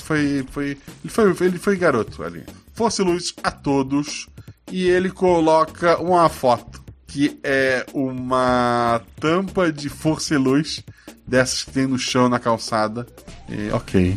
[0.51, 2.43] foi, foi, ele, foi ele foi garoto ali.
[2.73, 4.29] Fosse luz a todos.
[4.73, 10.83] E ele coloca uma foto que é uma tampa de força e luz
[11.27, 13.07] dessas que tem no chão na calçada.
[13.49, 14.17] E, ok.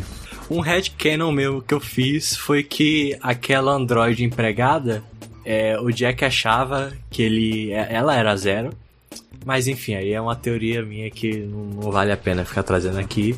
[0.50, 5.04] Um headcanon meu que eu fiz foi que aquela androide empregada,
[5.50, 8.70] é, o Jack achava que ele, é- ela era zero.
[9.46, 12.98] Mas enfim, aí é uma teoria minha que não, não vale a pena ficar trazendo
[12.98, 13.34] aqui.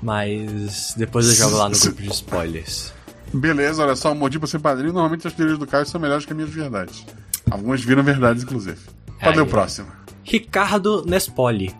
[0.00, 2.94] Mas depois eu jogo lá no grupo de spoilers.
[3.32, 4.94] Beleza, olha só, motivo pra ser padrinho.
[4.94, 7.04] Normalmente as teorias do Caio são melhores que as minhas verdades.
[7.50, 8.78] Algumas viram verdades, inclusive.
[9.20, 9.44] Cadê Aí.
[9.44, 9.88] o próximo?
[10.22, 11.74] Ricardo Nespoli.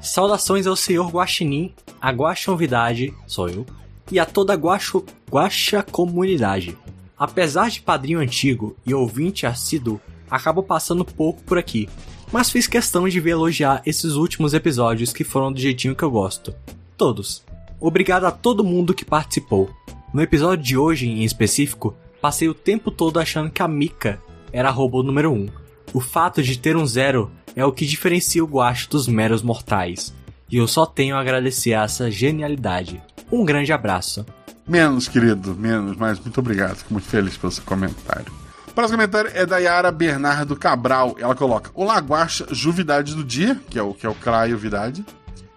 [0.00, 3.66] Saudações ao senhor Guaxinim, a Guaxonvidade, sou eu,
[4.10, 6.76] e a toda a Guaxo, Guaxa comunidade.
[7.18, 10.00] Apesar de padrinho antigo e ouvinte assíduo,
[10.30, 11.88] acabo passando pouco por aqui,
[12.32, 16.10] mas fiz questão de vir elogiar esses últimos episódios que foram do jeitinho que eu
[16.10, 16.54] gosto.
[16.96, 17.44] Todos.
[17.80, 19.70] Obrigado a todo mundo que participou.
[20.12, 24.20] No episódio de hoje, em específico, passei o tempo todo achando que a Mika
[24.52, 25.48] era a robô número 1.
[25.92, 30.14] O fato de ter um zero é o que diferencia o Guacho dos meros mortais.
[30.50, 33.02] E eu só tenho a agradecer a essa genialidade.
[33.30, 34.24] Um grande abraço.
[34.66, 36.76] Menos, querido, menos, mas muito obrigado.
[36.76, 38.32] Fico muito feliz pelo seu comentário.
[38.66, 41.14] O próximo comentário é da Yara Bernardo Cabral.
[41.18, 45.04] Ela coloca: Olá, Guaxa, Juvidade do Dia, que é o que é o Craio Vidade,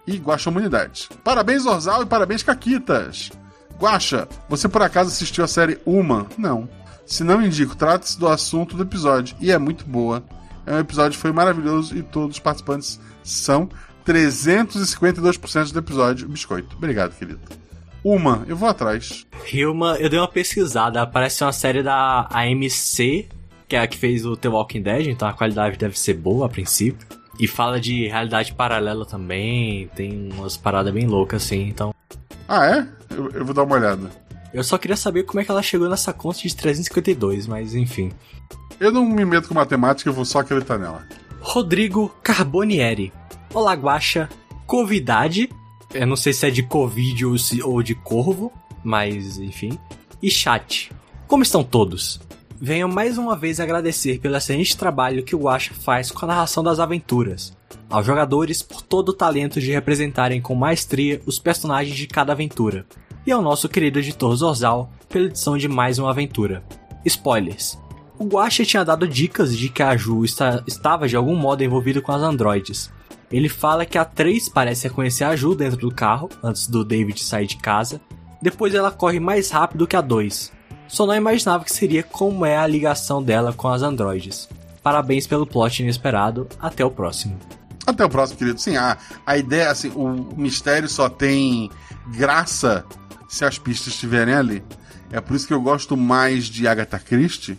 [0.06, 1.10] e Guaxa Humanidade.
[1.24, 3.32] Parabéns, Orzal, e parabéns, Caquitas.
[3.80, 6.28] Guaxa, você por acaso assistiu a série Uma?
[6.38, 6.68] Não.
[7.06, 10.22] Se não indico, trata-se do assunto do episódio, e é muito boa.
[10.66, 13.70] É um episódio foi maravilhoso e todos os participantes são
[14.06, 16.28] 352% do episódio.
[16.28, 16.76] Biscoito.
[16.76, 17.40] Obrigado, querido.
[18.04, 19.26] Uma, eu vou atrás.
[19.52, 23.28] Hilma, eu dei uma pesquisada, parece uma série da AMC,
[23.68, 26.46] que é a que fez o The Walking Dead, então a qualidade deve ser boa
[26.46, 27.06] a princípio.
[27.40, 31.94] E fala de realidade paralela também, tem umas paradas bem loucas assim, então.
[32.48, 32.88] Ah, é?
[33.16, 34.10] Eu, eu vou dar uma olhada.
[34.54, 38.12] Eu só queria saber como é que ela chegou nessa conta de 352, mas enfim.
[38.80, 41.06] Eu não me meto com matemática, eu vou só acreditar nela.
[41.40, 43.14] Rodrigo Carbonieri.
[43.54, 44.30] Olá, Guaxa.
[44.66, 45.50] Covidade.
[45.94, 48.52] Eu não sei se é de Covid ou, se- ou de Corvo,
[48.84, 49.78] mas enfim.
[50.22, 50.92] E chat.
[51.28, 52.20] Como estão todos?
[52.60, 56.64] Venho mais uma vez agradecer pelo excelente trabalho que o Guaxa faz com a narração
[56.64, 57.56] das aventuras.
[57.90, 62.86] Aos jogadores por todo o talento de representarem com maestria os personagens de cada aventura.
[63.26, 66.64] E ao nosso querido editor Zorzal pela edição de mais uma aventura.
[67.06, 67.78] Spoilers.
[68.18, 72.02] O Guaxa tinha dado dicas de que a Ju está- estava de algum modo envolvida
[72.02, 72.92] com as androides.
[73.32, 77.24] Ele fala que a 3 parece reconhecer a Ju dentro do carro, antes do David
[77.24, 78.00] sair de casa.
[78.42, 80.52] Depois ela corre mais rápido que a 2.
[80.88, 84.48] Só não imaginava que seria como é a ligação dela com as androides.
[84.82, 86.48] Parabéns pelo plot inesperado.
[86.60, 87.38] Até o próximo.
[87.86, 88.60] Até o próximo, querido.
[88.60, 91.70] Sim, a, a ideia, assim, o mistério só tem
[92.16, 92.86] graça
[93.28, 94.64] se as pistas estiverem ali.
[95.12, 97.58] É por isso que eu gosto mais de Agatha Christie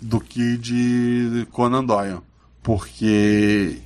[0.00, 2.20] do que de Conan Doyle.
[2.68, 3.78] Porque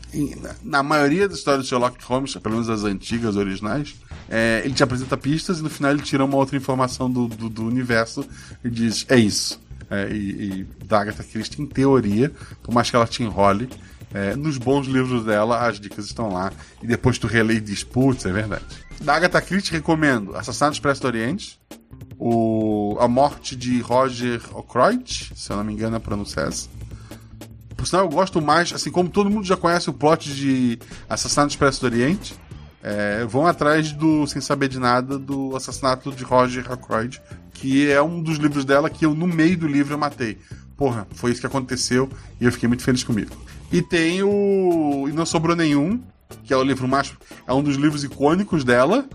[0.64, 3.94] na- maioria das histórias de Sherlock Holmes, pelo menos as antigas, originais,
[4.28, 7.48] é, ele te apresenta pistas e no final ele tira uma outra informação do, do,
[7.48, 8.26] do universo
[8.64, 9.60] e diz, é isso.
[9.88, 13.68] É, e, e da Agatha Christie, em teoria, por mais que ela te enrole,
[14.12, 16.52] é, nos bons livros dela, as dicas estão lá.
[16.82, 18.64] E depois tu relê e diz, putz, é verdade.
[19.00, 21.56] Da Agatha Christie, recomendo Assassinato Expresso do Oriente,
[22.18, 26.68] o, A Morte de Roger Ackroyd, se eu não me engano a pronúncia essa.
[27.82, 30.78] Por sinal, eu gosto mais, assim como todo mundo já conhece o plot de
[31.08, 32.32] Assassinato Expresso do Oriente,
[32.80, 37.20] é, vão atrás do Sem Saber de Nada, do Assassinato de Roger Ackroyd,
[37.52, 40.38] que é um dos livros dela que eu, no meio do livro, eu matei.
[40.76, 42.08] Porra, foi isso que aconteceu
[42.40, 43.32] e eu fiquei muito feliz comigo.
[43.72, 45.08] E tem o.
[45.08, 46.00] E não sobrou nenhum,
[46.44, 47.12] que é o livro mais.
[47.48, 49.08] É um dos livros icônicos dela,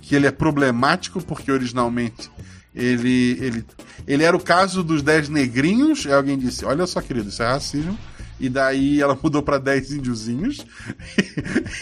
[0.00, 2.30] que ele é problemático porque originalmente
[2.74, 3.64] ele, ele,
[4.06, 6.06] ele era o caso dos 10 negrinhos.
[6.06, 7.98] Alguém disse: Olha só, querido, isso é racismo.
[8.40, 10.64] E daí ela mudou pra 10 índiozinhos.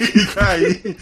[0.00, 0.96] e daí.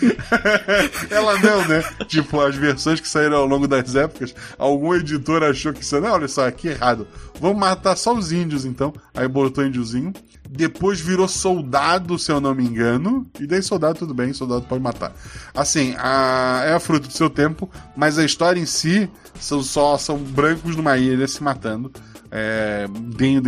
[1.10, 1.82] ela não, né?
[2.06, 5.98] Tipo, as versões que saíram ao longo das épocas, algum editor achou que isso.
[5.98, 7.08] Não, olha só, aqui errado.
[7.40, 8.92] Vamos matar só os índios então.
[9.14, 10.12] Aí botou índiozinho.
[10.48, 13.26] Depois virou soldado, se eu não me engano.
[13.40, 15.12] E daí soldado, tudo bem, soldado pode matar.
[15.54, 16.62] Assim, a...
[16.66, 20.98] é fruto do seu tempo, mas a história em si são só são brancos numa
[20.98, 21.90] ilha se matando.
[22.30, 22.86] É,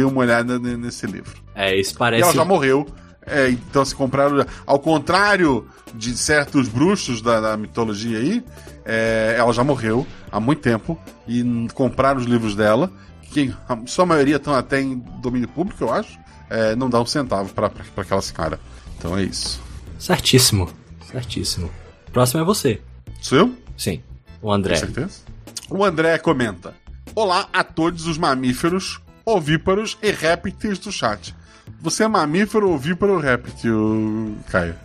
[0.05, 1.41] uma olhada nesse livro.
[1.55, 2.23] É, isso E parece.
[2.23, 2.87] ela já morreu.
[3.27, 4.45] É, então se compraram.
[4.67, 8.43] Ao contrário de certos bruxos da, da mitologia aí,
[8.85, 10.99] é, ela já morreu há muito tempo.
[11.27, 12.91] E compraram os livros dela,
[13.31, 16.19] que a sua maioria estão até em domínio público, eu acho.
[16.49, 18.59] É, não dá um centavo pra aquela senhora.
[18.97, 19.61] Então é isso.
[19.99, 20.71] Certíssimo.
[21.11, 21.71] Certíssimo.
[22.13, 22.81] Próximo é você.
[23.21, 23.55] Sou eu?
[23.77, 24.03] Sim.
[24.41, 24.77] O Com André.
[24.77, 25.21] certeza.
[25.69, 26.73] O André comenta:
[27.21, 31.35] Olá a todos os mamíferos, ovíparos e répteis do chat.
[31.81, 34.77] Você é mamífero, ovíparo ou réptil, Caio?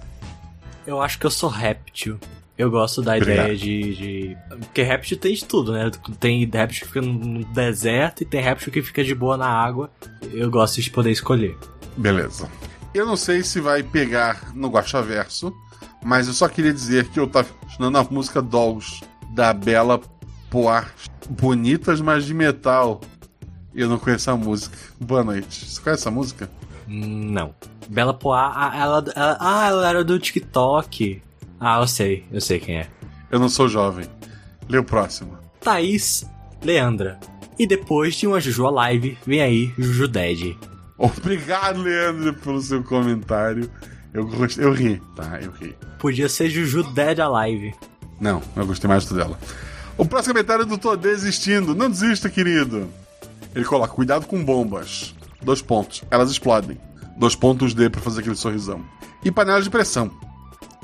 [0.84, 2.20] Eu acho que eu sou réptil.
[2.58, 3.54] Eu gosto da Obrigado.
[3.54, 4.38] ideia de, de.
[4.50, 5.92] Porque réptil tem de tudo, né?
[6.20, 9.92] Tem réptil que fica no deserto e tem réptil que fica de boa na água.
[10.32, 11.56] Eu gosto de poder escolher.
[11.96, 12.50] Beleza.
[12.96, 15.54] Eu não sei se vai pegar no Guaxaverso,
[16.04, 19.04] mas eu só queria dizer que eu tava estudando a música Dolls
[19.36, 20.00] da Bela
[20.54, 20.94] Poar.
[21.28, 23.02] Bonitas, mas de metal.
[23.74, 24.78] Eu não conheço a música.
[25.00, 25.66] Boa noite.
[25.66, 26.48] Você conhece essa música?
[26.88, 27.56] Não.
[27.90, 31.24] Bela Poá, ela, ela, ah, ela era do TikTok.
[31.60, 32.88] Ah, eu sei, eu sei quem é.
[33.32, 34.06] Eu não sou jovem.
[34.70, 35.36] Lê o próximo.
[35.60, 36.24] Thaís
[36.62, 37.20] Leandra.
[37.58, 40.56] E depois de uma Juju Live, vem aí Juju Dead.
[41.00, 43.72] Obrigado, Leandro, pelo seu comentário.
[44.14, 45.40] Eu, gostei, eu ri, tá?
[45.42, 45.76] Eu ri.
[45.98, 47.74] Podia ser Juju Dead Alive.
[48.22, 49.36] Não, eu gostei mais do dela.
[49.96, 51.76] O próximo comentário é do Tô Desistindo.
[51.76, 52.90] Não desista, querido.
[53.54, 55.14] Ele coloca, cuidado com bombas.
[55.42, 56.04] Dois pontos.
[56.10, 56.80] Elas explodem.
[57.16, 58.84] Dois pontos D pra fazer aquele sorrisão.
[59.24, 60.12] E panelas de pressão.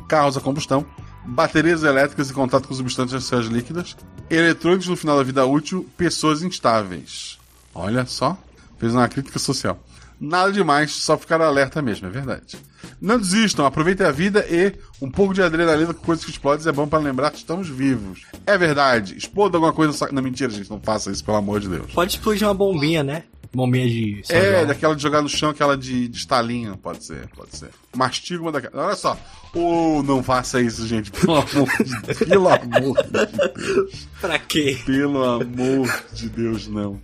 [0.07, 0.85] Carros a combustão.
[1.25, 3.97] Baterias elétricas em contato com substâncias líquidas.
[4.29, 5.89] Eletrônicos no final da vida útil.
[5.97, 7.39] Pessoas instáveis.
[7.73, 8.37] Olha só.
[8.77, 9.79] Fez uma crítica social.
[10.19, 12.57] Nada demais, só ficar alerta mesmo, é verdade.
[13.01, 16.71] Não desistam, aproveitem a vida e um pouco de adrenalina com coisas que explodem é
[16.71, 18.23] bom para lembrar que estamos vivos.
[18.45, 19.93] É verdade, exploda alguma coisa.
[19.93, 20.11] Sa...
[20.11, 21.91] Não, mentira, gente, não faça isso, pelo amor de Deus.
[21.93, 23.23] Pode explodir uma bombinha, né?
[23.53, 24.21] Bombinha de.
[24.29, 24.67] É, João.
[24.67, 27.69] daquela de jogar no chão, aquela de, de estalinho, pode ser, pode ser.
[27.95, 28.85] Mastiga uma daquelas.
[28.85, 29.17] Olha só.
[29.55, 32.17] Ou não faça isso, gente, pelo amor de Deus.
[32.29, 34.07] Pelo amor de Deus.
[34.21, 34.77] Pra quê?
[34.85, 37.01] Pelo amor de Deus, não.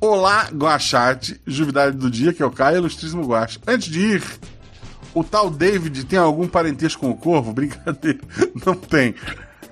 [0.00, 3.58] Olá, Guachate, juvidade do dia, que é o Caio Ilustríssimo Guacha.
[3.66, 4.22] Antes de ir,
[5.12, 7.50] o tal David tem algum parentesco com o Corvo?
[7.54, 8.20] Brincadeira,
[8.64, 9.12] não tem.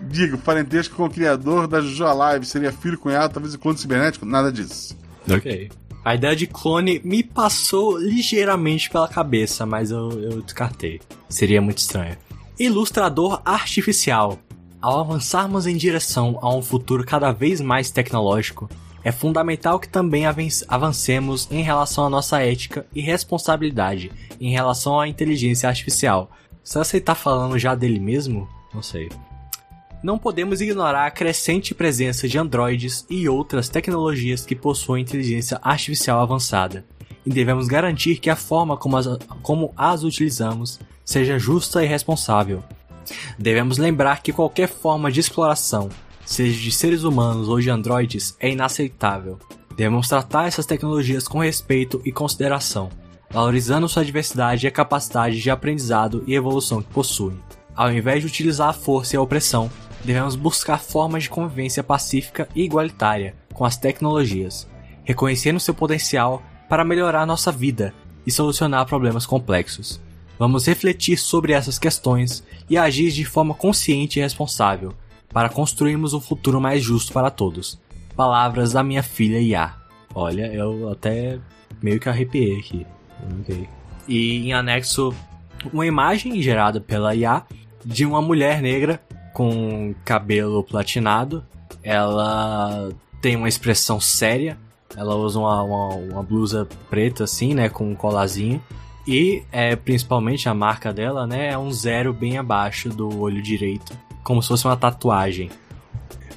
[0.00, 4.26] Digo, parentesco com o criador da Juju Live, seria filho, cunhado, talvez o clone cibernético?
[4.26, 4.98] Nada disso.
[5.30, 5.70] Ok.
[6.04, 11.00] A ideia de clone me passou ligeiramente pela cabeça, mas eu, eu descartei.
[11.28, 12.16] Seria muito estranho.
[12.58, 14.40] Ilustrador artificial.
[14.82, 18.68] Ao avançarmos em direção a um futuro cada vez mais tecnológico,
[19.06, 24.98] é fundamental que também avan- avancemos em relação à nossa ética e responsabilidade em relação
[24.98, 26.28] à inteligência artificial.
[26.64, 28.48] Será que ele tá falando já dele mesmo?
[28.74, 29.08] Não sei.
[30.02, 36.20] Não podemos ignorar a crescente presença de androides e outras tecnologias que possuem inteligência artificial
[36.20, 36.84] avançada,
[37.24, 39.06] e devemos garantir que a forma como as,
[39.40, 42.60] como as utilizamos seja justa e responsável.
[43.38, 45.90] Devemos lembrar que qualquer forma de exploração,
[46.26, 49.38] seja de seres humanos ou de androides, é inaceitável.
[49.76, 52.90] Devemos tratar essas tecnologias com respeito e consideração,
[53.30, 57.38] valorizando sua diversidade e a capacidade de aprendizado e evolução que possuem.
[57.74, 59.70] Ao invés de utilizar a força e a opressão,
[60.04, 64.66] devemos buscar formas de convivência pacífica e igualitária com as tecnologias,
[65.04, 67.94] reconhecendo seu potencial para melhorar nossa vida
[68.26, 70.00] e solucionar problemas complexos.
[70.38, 74.92] Vamos refletir sobre essas questões e agir de forma consciente e responsável
[75.32, 77.78] para construirmos um futuro mais justo para todos.
[78.14, 79.74] Palavras da minha filha Iá.
[80.14, 81.38] Olha, eu até
[81.82, 82.86] meio que arrepiei aqui.
[83.40, 83.68] Ok.
[84.08, 85.14] E em anexo,
[85.72, 87.42] uma imagem gerada pela IA
[87.84, 89.00] de uma mulher negra
[89.32, 91.44] com cabelo platinado.
[91.82, 94.56] Ela tem uma expressão séria.
[94.96, 97.68] Ela usa uma, uma, uma blusa preta, assim, né?
[97.68, 98.62] Com um colazinho.
[99.06, 101.52] E é, principalmente a marca dela, né?
[101.52, 103.96] É um zero bem abaixo do olho direito.
[104.26, 105.50] Como se fosse uma tatuagem.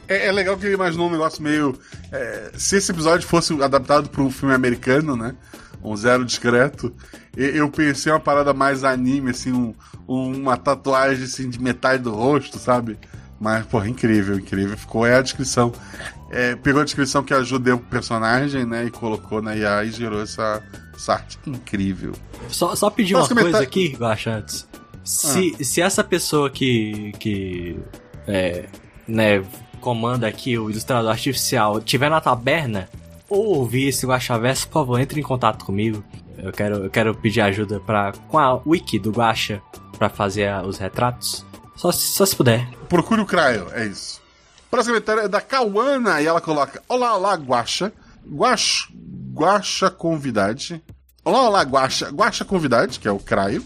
[0.08, 1.76] É, é legal que ele imaginou um negócio meio.
[2.12, 5.36] é, se esse episódio fosse adaptado para um filme americano, né?
[5.84, 6.94] um zero discreto,
[7.36, 9.74] eu pensei uma parada mais anime, assim, um-
[10.08, 13.00] uma tatuagem assim, de metade do rosto, sabe?
[13.40, 14.78] Mas, porra, incrível, incrível.
[14.78, 15.72] Ficou é a descrição.
[16.30, 18.86] É, pegou a descrição que ajuda o personagem, né?
[18.86, 20.62] E colocou na IA e gerou essa,
[20.94, 22.12] essa arte incrível.
[22.50, 23.62] Só, só pedir uma coisa comentar?
[23.62, 24.68] aqui, Guaxa, antes.
[25.10, 27.80] Se, se essa pessoa que, que
[28.28, 28.66] é,
[29.08, 29.44] né,
[29.82, 32.88] comanda aqui o ilustrador artificial tiver na taberna
[33.30, 36.04] ou ouvir esse Guaxaverso, por favor, entre em contato comigo.
[36.38, 39.62] Eu quero, eu quero pedir ajuda pra, com a wiki do Guaxa
[39.98, 41.46] pra fazer a- os retratos.
[41.76, 42.68] Só, se- só se puder.
[42.88, 44.22] Procure o Craio, é isso.
[44.72, 47.92] Próximo comentário é da Cauana e ela coloca: Olá, olá, Guaxa.
[48.26, 48.88] Guax,
[49.34, 50.82] Guaxa convidade.
[51.26, 52.10] Olá, olá, Guaxa.
[52.12, 53.64] Guaxa convidade, que é o Craio.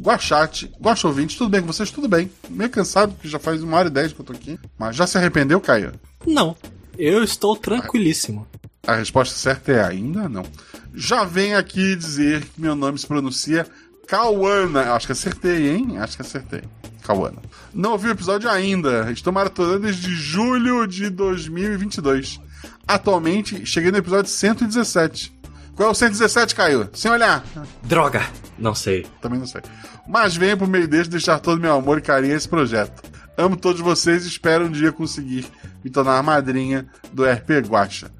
[0.00, 1.90] Guaxate, Guaxa ouvinte, tudo bem com vocês?
[1.90, 2.30] Tudo bem.
[2.50, 4.58] Meio cansado, porque já faz uma hora e dez que eu tô aqui.
[4.78, 5.92] Mas já se arrependeu, Caio?
[6.26, 6.56] Não,
[6.98, 8.46] eu estou tranquilíssimo.
[8.86, 10.44] A resposta certa é ainda não.
[10.94, 13.66] Já vem aqui dizer que meu nome se pronuncia
[14.06, 14.92] Cauana.
[14.92, 15.98] Acho que acertei, hein?
[15.98, 16.62] Acho que acertei.
[17.02, 17.40] Cauana.
[17.72, 19.10] Não ouvi o episódio ainda.
[19.10, 22.40] Estou maratonando desde julho de 2022.
[22.86, 25.33] Atualmente, cheguei no episódio 117.
[25.76, 26.88] Qual é o 117, Caio?
[26.92, 27.44] Sem olhar.
[27.82, 28.22] Droga!
[28.58, 29.06] Não sei.
[29.20, 29.60] Também não sei.
[30.06, 33.02] Mas venho por meio deste deixar todo meu amor e carinho a esse projeto.
[33.36, 35.46] Amo todos vocês e espero um dia conseguir
[35.82, 38.10] me tornar a madrinha do RP Guacha.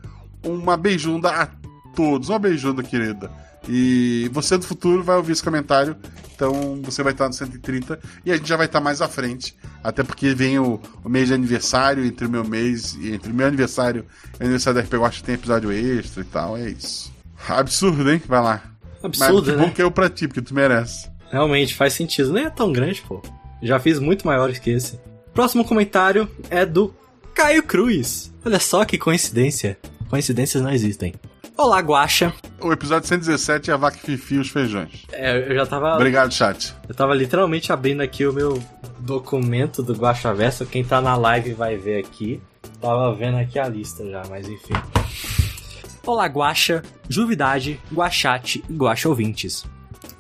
[0.45, 1.49] Uma beijunda a
[1.95, 2.29] todos.
[2.29, 3.31] Uma beijunda, querida.
[3.69, 5.97] E você do futuro vai ouvir esse comentário.
[6.35, 9.57] Então você vai estar no 130 e a gente já vai estar mais à frente.
[9.85, 13.35] Até porque vem o, o mês de aniversário, entre o meu mês e entre o
[13.35, 14.05] meu aniversário
[14.41, 16.57] e o aniversário do RP Guacha tem episódio extra e tal.
[16.57, 17.14] É isso.
[17.49, 18.23] Absurdo, hein?
[18.27, 18.63] Vai lá.
[19.03, 19.67] Absurdo, Mas que né?
[19.67, 21.11] bom que eu pra ti, porque tu merece.
[21.31, 22.33] Realmente faz sentido.
[22.33, 23.23] Nem é tão grande, pô.
[23.63, 24.99] Já fiz muito maiores que esse.
[25.33, 26.95] Próximo comentário é do
[27.35, 28.33] Caio Cruz.
[28.45, 29.79] Olha só que coincidência.
[30.09, 31.15] Coincidências não existem.
[31.57, 32.33] Olá, Guaxa.
[32.61, 35.05] O episódio 117 é a vaca que fifia os feijões.
[35.13, 35.95] É, eu já tava.
[35.95, 36.75] Obrigado, chat.
[36.89, 38.61] Eu tava literalmente abrindo aqui o meu
[38.99, 40.67] documento do Guaxa Verso.
[40.67, 42.41] Quem tá na live vai ver aqui.
[42.81, 44.75] Tava vendo aqui a lista já, mas enfim.
[46.07, 49.65] Olá, Guaxa, Juvidade, Guaxate e Guaxa ouvintes.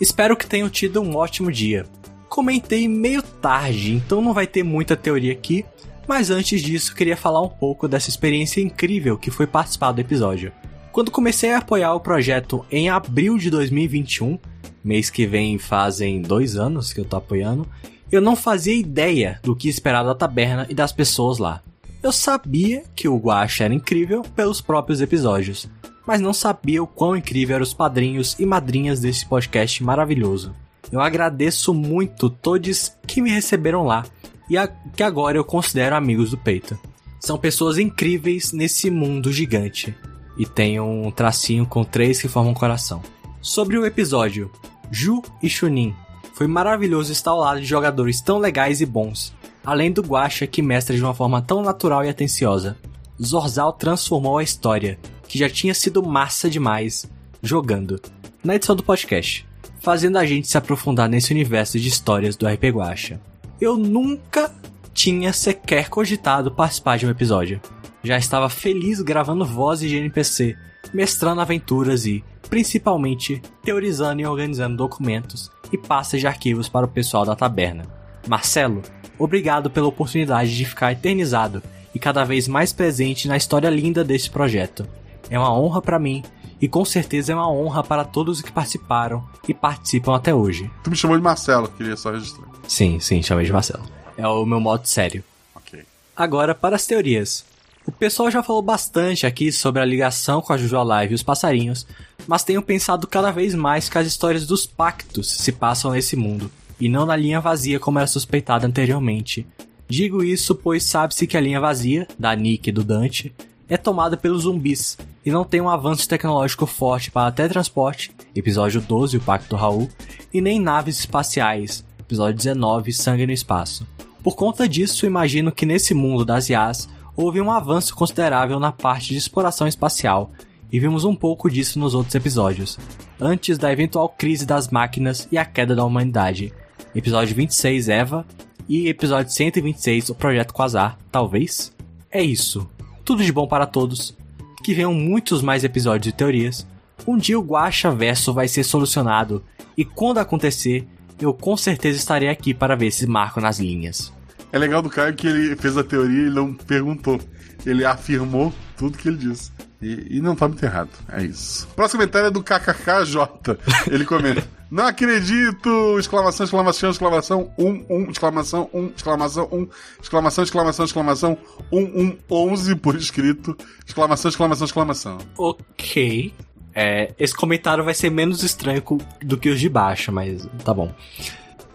[0.00, 1.84] Espero que tenham tido um ótimo dia.
[2.26, 5.62] Comentei meio tarde, então não vai ter muita teoria aqui,
[6.08, 10.52] mas antes disso queria falar um pouco dessa experiência incrível que foi participar do episódio.
[10.90, 14.38] Quando comecei a apoiar o projeto em abril de 2021,
[14.82, 17.68] mês que vem fazem dois anos que eu tô apoiando,
[18.10, 21.60] eu não fazia ideia do que esperar da taberna e das pessoas lá.
[22.04, 25.66] Eu sabia que o Guacha era incrível pelos próprios episódios,
[26.06, 30.54] mas não sabia o quão incrível eram os padrinhos e madrinhas desse podcast maravilhoso.
[30.92, 34.04] Eu agradeço muito todos que me receberam lá
[34.50, 36.78] e a, que agora eu considero amigos do peito.
[37.18, 39.96] São pessoas incríveis nesse mundo gigante
[40.36, 43.00] e tem um tracinho com três que formam um coração.
[43.40, 44.50] Sobre o episódio,
[44.90, 45.94] Ju e Chunin.
[46.34, 49.32] Foi maravilhoso estar ao lado de jogadores tão legais e bons,
[49.64, 52.76] além do Guacha que mestra de uma forma tão natural e atenciosa.
[53.22, 57.06] Zorzal transformou a história, que já tinha sido massa demais,
[57.42, 58.00] jogando,
[58.42, 59.46] na edição do podcast,
[59.80, 63.20] fazendo a gente se aprofundar nesse universo de histórias do RP Guacha.
[63.60, 64.52] Eu nunca
[64.92, 67.60] tinha sequer cogitado participar de um episódio.
[68.02, 70.56] Já estava feliz gravando vozes de NPC,
[70.92, 77.24] mestrando aventuras e, principalmente, teorizando e organizando documentos e pastas de arquivos para o pessoal
[77.24, 77.84] da taberna.
[78.28, 78.82] Marcelo,
[79.18, 81.62] obrigado pela oportunidade de ficar eternizado
[81.94, 84.86] e cada vez mais presente na história linda desse projeto.
[85.30, 86.22] É uma honra para mim
[86.60, 90.70] e com certeza é uma honra para todos os que participaram e participam até hoje.
[90.82, 92.46] Tu me chamou de Marcelo, queria só registrar.
[92.66, 93.84] Sim, sim, chamei de Marcelo.
[94.16, 95.22] É o meu modo sério.
[95.54, 95.82] Ok.
[96.16, 97.44] Agora para as teorias.
[97.86, 101.22] O pessoal já falou bastante aqui sobre a ligação com a Juju Live e os
[101.22, 101.86] passarinhos,
[102.26, 106.50] mas tenho pensado cada vez mais que as histórias dos pactos se passam nesse mundo,
[106.80, 109.46] e não na linha vazia como era suspeitado anteriormente.
[109.88, 113.34] Digo isso pois sabe-se que a linha vazia, da Nick e do Dante,
[113.68, 119.16] é tomada pelos zumbis, e não tem um avanço tecnológico forte para teletransporte, episódio 12,
[119.16, 119.88] o Pacto Raul,
[120.32, 123.86] e nem naves espaciais, episódio 19, Sangue no Espaço.
[124.22, 129.08] Por conta disso, imagino que nesse mundo das IAs houve um avanço considerável na parte
[129.08, 130.30] de exploração espacial,
[130.70, 132.78] e vimos um pouco disso nos outros episódios,
[133.20, 136.52] antes da eventual crise das máquinas e a queda da humanidade.
[136.94, 138.24] Episódio 26, Eva,
[138.68, 141.72] e episódio 126, o Projeto Quasar, talvez?
[142.08, 142.70] É isso.
[143.04, 144.16] Tudo de bom para todos.
[144.62, 146.64] Que venham muitos mais episódios e teorias.
[147.04, 149.42] Um dia o Guacha Verso vai ser solucionado,
[149.76, 150.86] e quando acontecer,
[151.20, 154.12] eu com certeza estarei aqui para ver se marco nas linhas.
[154.52, 157.20] É legal do Caio que ele fez a teoria e não perguntou.
[157.66, 159.50] Ele afirmou tudo que ele disse.
[159.82, 160.90] E, e não tá muito errado.
[161.10, 161.66] É isso.
[161.74, 163.58] Próximo comentário é do KKKJ.
[163.90, 164.44] Ele comenta.
[164.74, 165.96] Não acredito!
[166.00, 169.68] Exclamação, exclamação, exclamação, um, um, exclamação, um, exclamação, um,
[170.02, 171.38] exclamação, exclamação, exclamação,
[171.70, 173.56] um, um, onze por escrito,
[173.86, 175.18] exclamação, exclamação, exclamação.
[175.38, 176.34] Ok.
[176.74, 178.82] É, esse comentário vai ser menos estranho
[179.22, 180.92] do que os de baixo, mas tá bom.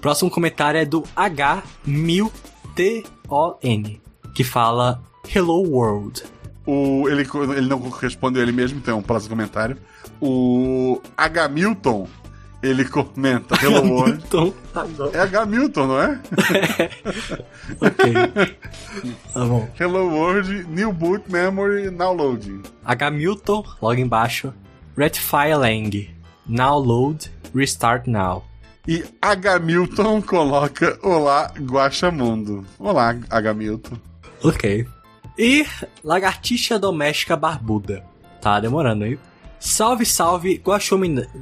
[0.02, 3.97] Próximo comentário é do H1000TON,
[4.36, 5.02] que fala
[5.34, 6.22] Hello World.
[6.66, 7.26] O, ele,
[7.56, 9.78] ele não respondeu ele mesmo, então é um próximo comentário.
[10.20, 11.47] O H.
[11.47, 12.06] Milton,
[12.62, 14.24] ele comenta Hello World.
[14.28, 14.53] Então,
[15.14, 15.45] É H.
[15.45, 16.20] Milton, não é?
[17.80, 18.14] ok.
[19.34, 19.70] tá bom.
[19.80, 22.62] Hello World, New Boot Memory Now Loading.
[22.84, 23.12] H.
[23.12, 24.53] Milton, logo embaixo.
[24.97, 26.10] Rectify Lang.
[26.47, 27.32] Now load.
[27.53, 28.43] Restart now.
[28.88, 29.60] E H.
[29.60, 32.66] Milton coloca Olá, Guaxamundo.
[32.78, 33.53] Olá, H.
[33.53, 33.97] Milton.
[34.43, 34.86] Ok.
[35.38, 35.66] E
[36.03, 38.03] Lagartixa Doméstica Barbuda.
[38.41, 39.18] Tá demorando aí.
[39.60, 40.62] Salve, salve,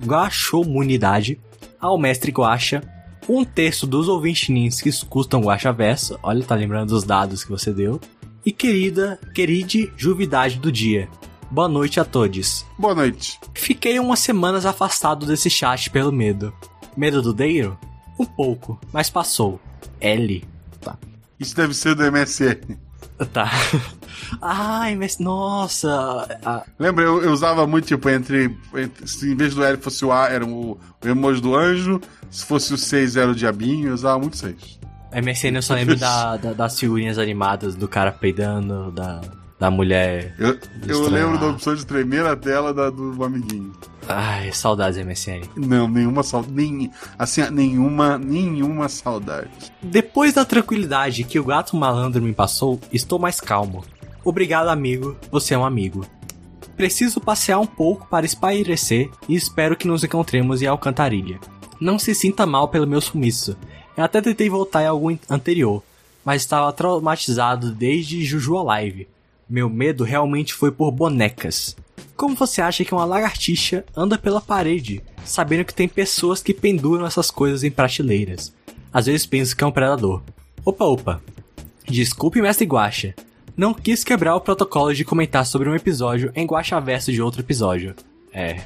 [0.05, 1.39] Guaxomunidade.
[1.79, 2.81] Ao mestre Guaxa.
[3.29, 6.17] Um terço dos ouvintes que escutam Guaxa Verso.
[6.23, 8.01] Olha, tá lembrando dos dados que você deu.
[8.45, 11.07] E querida, queride juvidade do dia.
[11.51, 12.65] Boa noite a todos.
[12.77, 13.39] Boa noite.
[13.53, 16.53] Fiquei umas semanas afastado desse chat pelo medo.
[16.95, 17.77] Medo do Deiro?
[18.17, 19.59] Um pouco, mas passou.
[20.01, 20.43] L.
[20.81, 20.97] Tá.
[21.39, 22.77] Isso deve ser do MSN.
[23.31, 23.51] Tá.
[24.41, 26.39] Ai, mas nossa.
[26.45, 30.03] Ah, Lembra, eu, eu usava muito, tipo, entre, entre- Se em vez do L fosse
[30.05, 31.99] o A, era o, o emoji do anjo.
[32.29, 33.89] Se fosse o 6, era o diabinho.
[33.89, 34.79] Eu usava muito 6.
[35.13, 39.21] MSN eu só lembro da, da- das figurinhas animadas do cara peidando, da,
[39.59, 40.35] da mulher.
[40.37, 40.57] Eu,
[40.87, 43.71] eu lembro da opção de tremer a tela da, do amiguinho.
[44.09, 45.41] Ai, saudades MSN.
[45.55, 46.53] Não, nenhuma saudade.
[46.53, 49.49] Nem, assim, nenhuma, nenhuma saudade.
[49.81, 53.83] Depois da tranquilidade que o gato malandro me passou, estou mais calmo.
[54.27, 55.15] Obrigado, amigo.
[55.31, 56.05] Você é um amigo.
[56.75, 61.39] Preciso passear um pouco para espairecer e espero que nos encontremos em Alcantarilha.
[61.79, 63.55] Não se sinta mal pelo meu sumiço.
[63.95, 65.81] Eu até tentei voltar em algum anterior,
[66.25, 69.07] mas estava traumatizado desde Juju Alive.
[69.49, 71.73] Meu medo realmente foi por bonecas.
[72.13, 77.05] Como você acha que uma lagartixa anda pela parede, sabendo que tem pessoas que penduram
[77.05, 78.53] essas coisas em prateleiras?
[78.91, 80.21] Às vezes penso que é um predador.
[80.65, 81.21] Opa, opa.
[81.87, 83.15] Desculpe, mestre Guaxa.
[83.57, 87.41] Não quis quebrar o protocolo de comentar sobre um episódio em Guaxa Verso de outro
[87.41, 87.95] episódio.
[88.31, 88.61] É,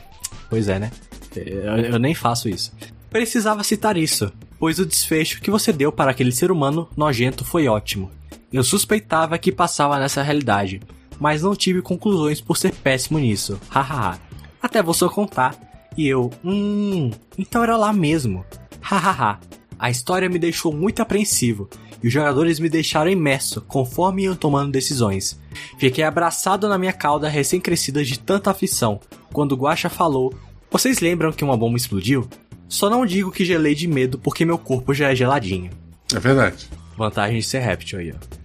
[0.50, 0.92] pois é, né?
[1.34, 2.74] Eu, eu nem faço isso.
[3.10, 4.30] Precisava citar isso,
[4.60, 8.12] pois o desfecho que você deu para aquele ser humano nojento foi ótimo.
[8.52, 10.82] Eu suspeitava que passava nessa realidade,
[11.18, 13.58] mas não tive conclusões por ser péssimo nisso.
[13.70, 14.20] Hahaha.
[14.62, 15.56] Até você contar.
[15.98, 18.44] E eu, hum, então era lá mesmo.
[18.82, 19.40] Hahaha.
[19.80, 21.70] A história me deixou muito apreensivo
[22.04, 25.40] e os jogadores me deixaram imerso conforme iam tomando decisões.
[25.78, 29.00] Fiquei abraçado na minha cauda recém-crescida de tanta aflição
[29.32, 30.34] quando o Guaxa falou:
[30.70, 32.28] Vocês lembram que uma bomba explodiu?
[32.68, 35.72] Só não digo que gelei de medo porque meu corpo já é geladinho.
[36.14, 36.70] É verdade.
[36.98, 38.42] Vantagem de ser réptil aí, ó.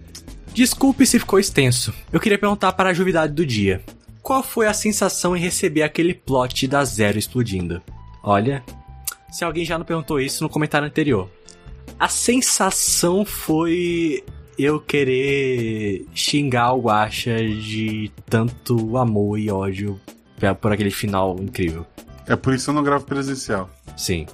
[0.53, 1.93] Desculpe se ficou extenso.
[2.11, 3.83] Eu queria perguntar para a juvidade do dia.
[4.23, 7.81] Qual foi a sensação em receber aquele plot da Zero explodindo?
[8.23, 8.63] Olha,
[9.31, 11.29] se alguém já não perguntou isso no comentário anterior.
[11.99, 14.23] A sensação foi
[14.57, 19.99] eu querer xingar o Guaxa de tanto amor e ódio
[20.61, 21.85] por aquele final incrível.
[22.27, 23.69] É por isso que eu não gravo presencial.
[23.95, 24.25] Sim,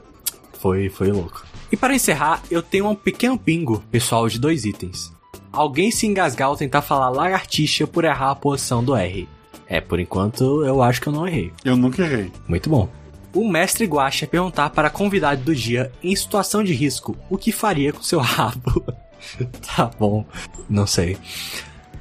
[0.59, 1.45] foi, foi louco.
[1.71, 5.11] E para encerrar, eu tenho um pequeno bingo pessoal de dois itens.
[5.51, 9.27] Alguém se engasgar ao tentar falar lagartixa por errar a posição do R.
[9.67, 11.51] É, por enquanto eu acho que eu não errei.
[11.63, 12.31] Eu nunca errei.
[12.47, 12.89] Muito bom.
[13.33, 17.51] O mestre Guaxa perguntar para a convidada do dia, em situação de risco, o que
[17.51, 18.83] faria com seu rabo.
[19.75, 20.23] tá bom,
[20.69, 21.17] não sei.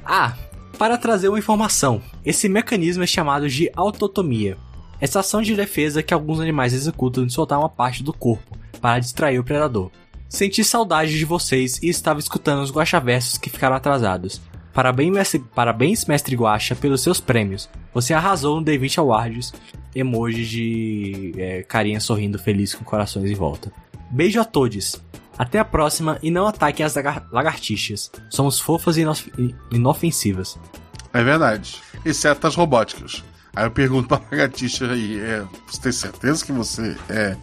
[0.05, 0.35] Ah,
[0.77, 4.57] para trazer uma informação, esse mecanismo é chamado de autotomia.
[5.01, 8.99] Essa ação de defesa que alguns animais executam de soltar uma parte do corpo para
[8.99, 9.89] distrair o predador.
[10.29, 14.41] Senti saudade de vocês e estava escutando os guaxaversos que ficaram atrasados.
[14.73, 17.69] Parabéns, mestre, parabéns, mestre Guaxa, pelos seus prêmios.
[17.93, 19.53] Você arrasou no D20 Awards.
[19.95, 23.71] Emoji de é, carinha sorrindo feliz com corações em volta.
[24.09, 24.99] Beijo a todos.
[25.37, 28.11] Até a próxima e não ataquem as lagar lagartixas.
[28.29, 29.31] Somos fofas e inof
[29.71, 30.57] inofensivas.
[31.13, 31.79] É verdade.
[32.03, 33.23] Exceto as robóticas.
[33.55, 37.37] Aí eu pergunto pra lagartixa aí, é, você tem certeza que você é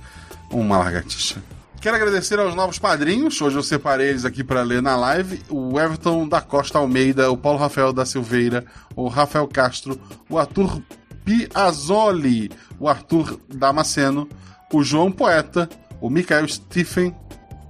[0.51, 1.41] uma lagartixa?
[1.81, 3.41] Quero agradecer aos novos padrinhos.
[3.41, 5.41] Hoje eu separei eles aqui para ler na live.
[5.49, 10.83] O Everton da Costa Almeida, o Paulo Rafael da Silveira, o Rafael Castro, o Arthur
[11.25, 14.29] Piazzoli, o Arthur Damasceno,
[14.71, 15.71] o João Poeta,
[16.03, 17.17] o Michael Stephen,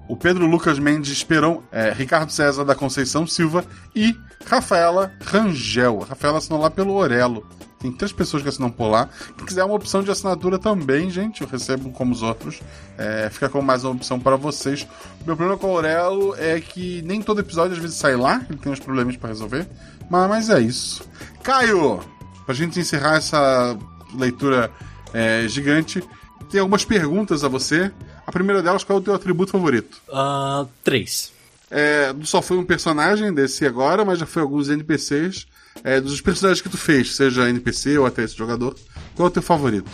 [0.08, 6.00] o Pedro Lucas Mendes Esperão, é, Ricardo César da Conceição Silva e Rafaela Rangel.
[6.00, 7.46] Rafaela assinou lá pelo Orelo.
[7.80, 9.08] Tem três pessoas que assinam por lá.
[9.38, 12.60] Quem quiser uma opção de assinatura também, gente, eu recebo como os outros.
[12.98, 14.86] É, fica com mais uma opção para vocês.
[15.22, 18.44] O meu problema com o Aurelo é que nem todo episódio às vezes sai lá,
[18.50, 19.66] ele tem uns problemas para resolver.
[20.10, 21.02] Mas, mas é isso.
[21.42, 22.00] Caio,
[22.44, 23.78] pra gente encerrar essa
[24.14, 24.70] leitura
[25.14, 26.04] é, gigante,
[26.50, 27.90] tem algumas perguntas a você.
[28.26, 30.02] A primeira delas, qual é o teu atributo favorito?
[30.12, 31.32] Ah, três.
[31.70, 35.46] É, só foi um personagem desse agora, mas já foi alguns NPCs.
[35.84, 38.74] É, dos personagens que tu fez, seja NPC ou até esse jogador,
[39.14, 39.90] qual é o teu favorito?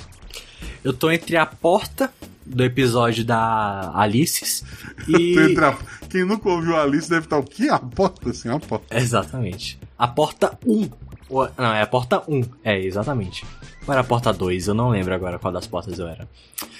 [0.82, 2.12] Eu tô entre a porta
[2.44, 4.64] do episódio da Alice
[5.06, 5.38] e.
[5.38, 5.76] entra-
[6.08, 7.68] Quem nunca ouviu a Alice deve estar o quê?
[7.68, 8.96] A porta, assim, a porta.
[8.96, 9.78] Exatamente.
[9.98, 10.88] A porta 1.
[11.28, 12.42] Ou- Não, é a porta 1.
[12.64, 13.44] É, exatamente.
[13.86, 14.68] Ou era a porta 2?
[14.68, 16.28] Eu não lembro agora qual das portas eu era.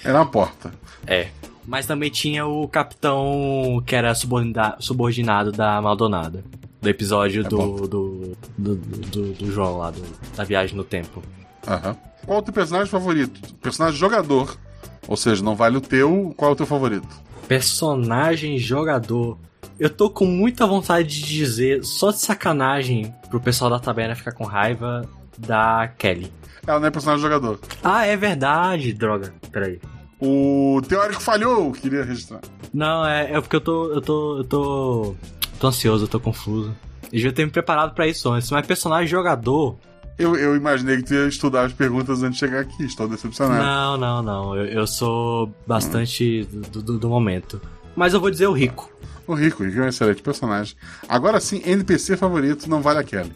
[0.03, 0.73] Era a porta.
[1.05, 1.29] É.
[1.65, 6.43] Mas também tinha o capitão que era subordina- subordinado da Maldonada.
[6.87, 10.01] Do episódio É do, do, do, do, do João lá, do-
[10.37, 11.21] da viagem no tempo.
[11.67, 11.97] Aham.
[12.25, 13.53] Qual é o teu personagem favorito?
[13.55, 14.57] Personagem jogador.
[15.05, 17.07] Ou seja, não vale o teu, qual é o teu favorito?
[17.45, 19.37] Personagem jogador.
[19.77, 24.31] Eu tô com muita vontade de dizer, só de sacanagem, pro pessoal da taberna ficar
[24.31, 25.07] com raiva
[25.37, 26.31] da Kelly.
[26.65, 27.59] Ela não é personagem jogador.
[27.83, 29.33] Ah, é verdade, droga.
[29.51, 29.79] Peraí.
[30.21, 32.39] O teórico falhou, queria registrar.
[32.73, 33.93] Não, é, é porque eu tô.
[33.93, 34.37] Eu tô.
[34.37, 35.15] Eu tô.
[35.57, 36.75] Tô ansioso, tô confuso.
[37.03, 39.77] Eu devia ter me preparado pra isso antes, mas personagem jogador.
[40.17, 43.63] Eu, eu imaginei que tu ia estudar as perguntas antes de chegar aqui, estou decepcionado.
[43.63, 44.55] Não, não, não.
[44.55, 47.61] Eu, eu sou bastante do, do- do momento.
[47.95, 48.91] Mas eu vou dizer o rico.
[49.27, 50.75] O Rico, o Rico é um excelente personagem.
[51.07, 53.31] Agora sim, NPC favorito não vale a Kelly.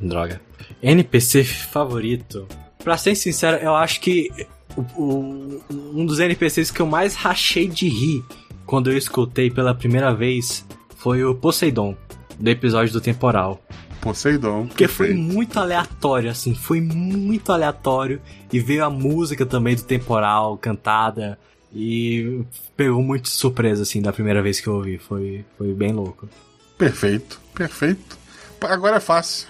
[0.00, 0.40] Droga.
[0.82, 2.46] NPC favorito.
[2.82, 4.30] Pra ser sincero, eu acho que
[4.76, 8.24] o- o- um dos NPCs que eu mais rachei de rir
[8.64, 10.64] quando eu escutei pela primeira vez
[11.04, 11.94] foi o Poseidon,
[12.40, 13.62] do episódio do Temporal.
[14.00, 14.68] Poseidon.
[14.68, 15.34] Porque foi perfeito.
[15.34, 18.22] muito aleatório, assim, foi muito aleatório.
[18.50, 21.38] E veio a música também do Temporal, cantada.
[21.74, 22.42] E
[22.74, 24.96] pegou muito surpresa, assim, da primeira vez que eu ouvi.
[24.96, 26.26] Foi, foi bem louco.
[26.78, 28.16] Perfeito, perfeito.
[28.62, 29.48] Agora é fácil.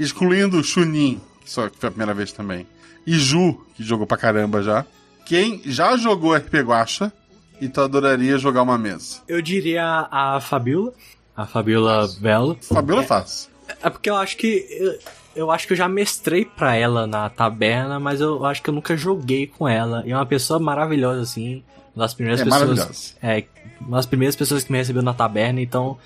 [0.00, 2.66] Excluindo o Chunin, só que foi a primeira vez também.
[3.06, 4.86] E Ju, que jogou pra caramba já.
[5.26, 7.12] Quem já jogou RP Guacha
[7.60, 9.18] e tu adoraria jogar uma mesa?
[9.28, 10.92] Eu diria a Fabiola.
[11.36, 12.56] A Fabiola Belo.
[12.62, 13.50] Fabiola é fácil.
[13.82, 14.66] É porque eu acho que.
[14.70, 14.98] Eu,
[15.36, 18.74] eu acho que eu já mestrei pra ela na taberna, mas eu acho que eu
[18.74, 20.02] nunca joguei com ela.
[20.06, 21.62] E é uma pessoa maravilhosa, assim.
[21.94, 23.16] Uma das primeiras É pessoas.
[23.22, 23.44] É,
[23.80, 25.98] uma das primeiras pessoas que me recebeu na taberna, então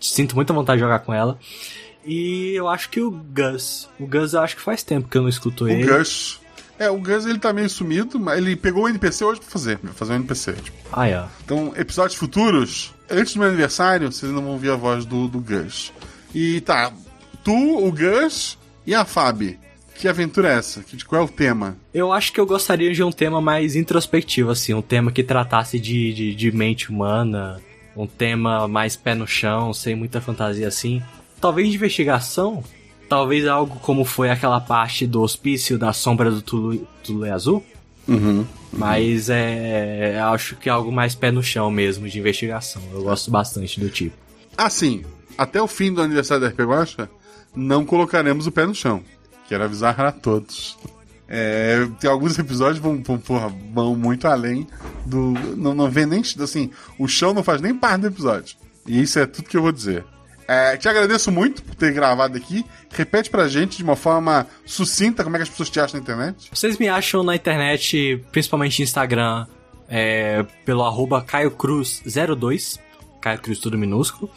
[0.00, 1.38] sinto muita vontade de jogar com ela.
[2.04, 3.88] E eu acho que o Gus.
[3.98, 5.86] O Gus eu acho que faz tempo que eu não escuto O ele.
[5.86, 6.40] Gus.
[6.78, 9.78] É, o Gus ele tá meio sumido, mas ele pegou o NPC hoje pra fazer.
[9.78, 10.52] Pra fazer um NPC.
[10.52, 10.76] Tipo.
[10.92, 11.24] Ah, é.
[11.44, 15.40] Então, episódios futuros, antes do meu aniversário, vocês não vão ouvir a voz do, do
[15.40, 15.92] Gus.
[16.34, 16.92] E tá,
[17.42, 19.58] tu, o Gus e a Fabi.
[19.98, 20.82] Que aventura é essa?
[20.82, 21.76] Que, qual é o tema?
[21.94, 25.80] Eu acho que eu gostaria de um tema mais introspectivo, assim, um tema que tratasse
[25.80, 27.58] de, de, de mente humana,
[27.96, 31.02] um tema mais pé no chão, sem muita fantasia assim.
[31.40, 32.62] Talvez de investigação,
[33.08, 37.64] talvez algo como foi aquela parte do hospício da sombra do Tulu, Tulu Azul.
[38.08, 38.46] Uhum.
[38.72, 40.20] Mas é.
[40.20, 42.82] Acho que é algo mais pé no chão mesmo, de investigação.
[42.92, 44.16] Eu gosto bastante do tipo.
[44.56, 45.04] Assim,
[45.36, 47.10] até o fim do aniversário da RP Guacha,
[47.54, 49.02] não colocaremos o pé no chão.
[49.48, 50.78] Quero avisar a todos.
[51.28, 54.66] É, tem alguns episódios vão, vão, porra, vão muito além
[55.04, 55.32] do.
[55.56, 56.22] Não, não vê nem.
[56.40, 58.56] Assim, o chão não faz nem parte do episódio.
[58.86, 60.04] E isso é tudo que eu vou dizer.
[60.48, 62.64] É, te agradeço muito por ter gravado aqui.
[62.92, 66.02] Repete pra gente de uma forma sucinta como é que as pessoas te acham na
[66.02, 66.48] internet.
[66.52, 69.46] Vocês me acham na internet, principalmente no Instagram,
[69.88, 72.78] é, pelo arroba CaioCruz02.
[73.20, 74.30] Caio Cruz tudo minúsculo.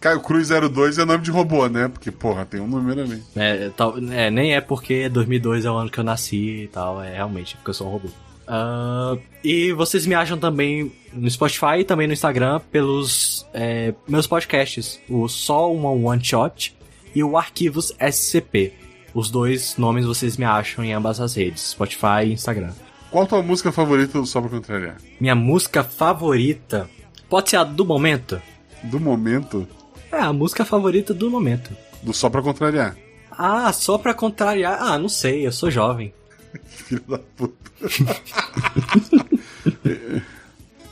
[0.00, 1.88] Caio Cruz 02 é nome de robô, né?
[1.88, 3.22] Porque, porra, tem um número ali.
[3.36, 7.02] É, tal- é, nem é porque 2002 é o ano que eu nasci e tal,
[7.02, 8.08] é realmente porque eu sou um robô.
[8.46, 14.26] Ah, e vocês me acham também no Spotify e também no Instagram pelos é, meus
[14.26, 16.76] podcasts, o Só Uma One Shot
[17.14, 18.72] e o Arquivos SCP.
[19.14, 22.72] Os dois nomes vocês me acham em ambas as redes, Spotify e Instagram.
[23.10, 24.96] Qual a tua música favorita do Só Pra Contrariar?
[25.20, 26.90] Minha música favorita
[27.28, 28.42] pode ser a do momento?
[28.82, 29.66] Do momento,
[30.12, 31.70] É, a música favorita do momento.
[32.02, 32.96] do Só Pra Contrariar.
[33.36, 34.78] Ah, só pra contrariar.
[34.80, 36.14] Ah, não sei, eu sou jovem.
[36.64, 37.70] Filho da puta.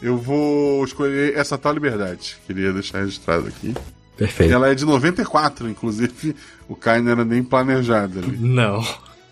[0.03, 2.37] Eu vou escolher essa tal liberdade.
[2.45, 3.73] Queria deixar registrado aqui.
[4.17, 4.53] Perfeito.
[4.53, 6.35] Ela é de 94, inclusive.
[6.69, 8.37] O Kai não era nem planejado ali.
[8.37, 8.85] Não,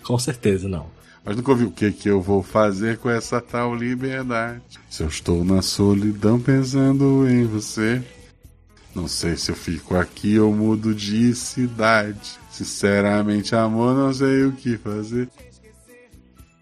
[0.02, 0.86] com certeza não.
[1.24, 4.62] Mas nunca ouviu o que que eu vou fazer com essa tal liberdade.
[4.88, 8.02] Se eu estou na solidão pensando em você.
[8.94, 12.38] Não sei se eu fico aqui ou mudo de cidade.
[12.50, 15.28] Sinceramente, amor, não sei o que fazer.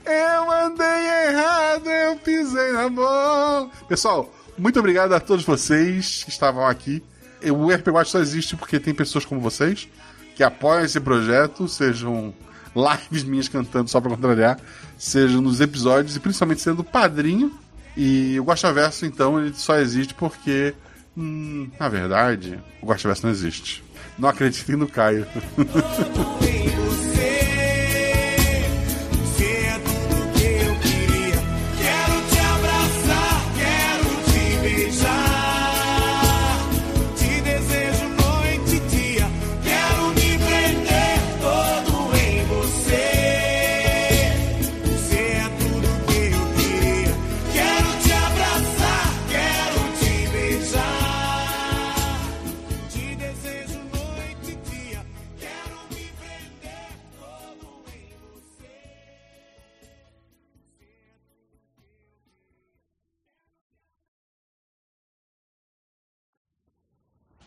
[0.09, 3.71] Eu andei errado, eu pisei na mão.
[3.89, 7.03] Pessoal, muito obrigado a todos vocês que estavam aqui.
[7.45, 9.89] O RP Watch só existe porque tem pessoas como vocês
[10.35, 12.33] que apoiam esse projeto, sejam
[12.75, 14.59] lives minhas cantando só pra contrariar,
[14.97, 17.53] seja nos episódios e principalmente sendo padrinho.
[17.97, 20.75] E o Guaxa Verso, então, ele só existe porque,
[21.17, 23.83] hum, na verdade, o Guaxa Verso não existe.
[24.17, 25.27] Não acreditem no Caio.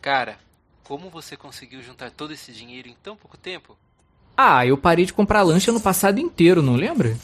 [0.02, 0.36] Cara,
[0.82, 3.76] como você conseguiu juntar todo esse dinheiro em tão pouco tempo?
[4.36, 7.16] Ah, eu parei de comprar lanche ano passado inteiro, não lembra?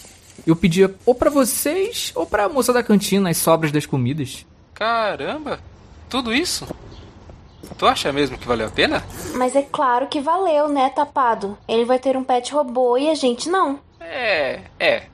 [0.46, 4.46] Eu pedia ou pra vocês ou pra moça da cantina as sobras das comidas.
[4.72, 5.58] Caramba!
[6.08, 6.68] Tudo isso?
[7.76, 9.04] Tu acha mesmo que valeu a pena?
[9.34, 11.58] Mas é claro que valeu, né, tapado?
[11.66, 13.80] Ele vai ter um pet robô e a gente não.
[14.00, 15.06] É, é.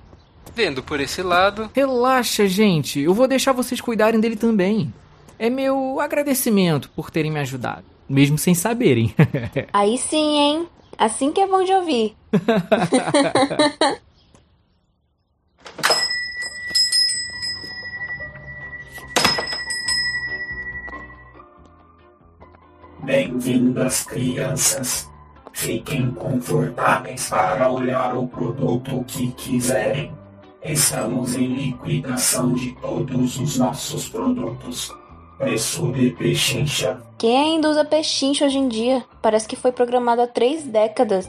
[0.55, 1.71] Vendo por esse lado.
[1.75, 4.93] Relaxa, gente, eu vou deixar vocês cuidarem dele também.
[5.39, 9.13] É meu agradecimento por terem me ajudado, mesmo sem saberem.
[9.73, 10.69] Aí sim, hein?
[10.97, 12.17] Assim que é bom de ouvir.
[23.03, 25.11] Bem-vindas, crianças.
[25.53, 30.11] Fiquem confortáveis para olhar o produto que quiserem.
[30.63, 34.91] Estamos em liquidação de todos os nossos produtos.
[35.39, 37.03] De pechincha.
[37.19, 39.05] Quem ainda usa pechincho hoje em dia?
[39.21, 41.29] Parece que foi programado há três décadas.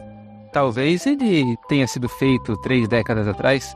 [0.53, 3.75] Talvez ele tenha sido feito três décadas atrás.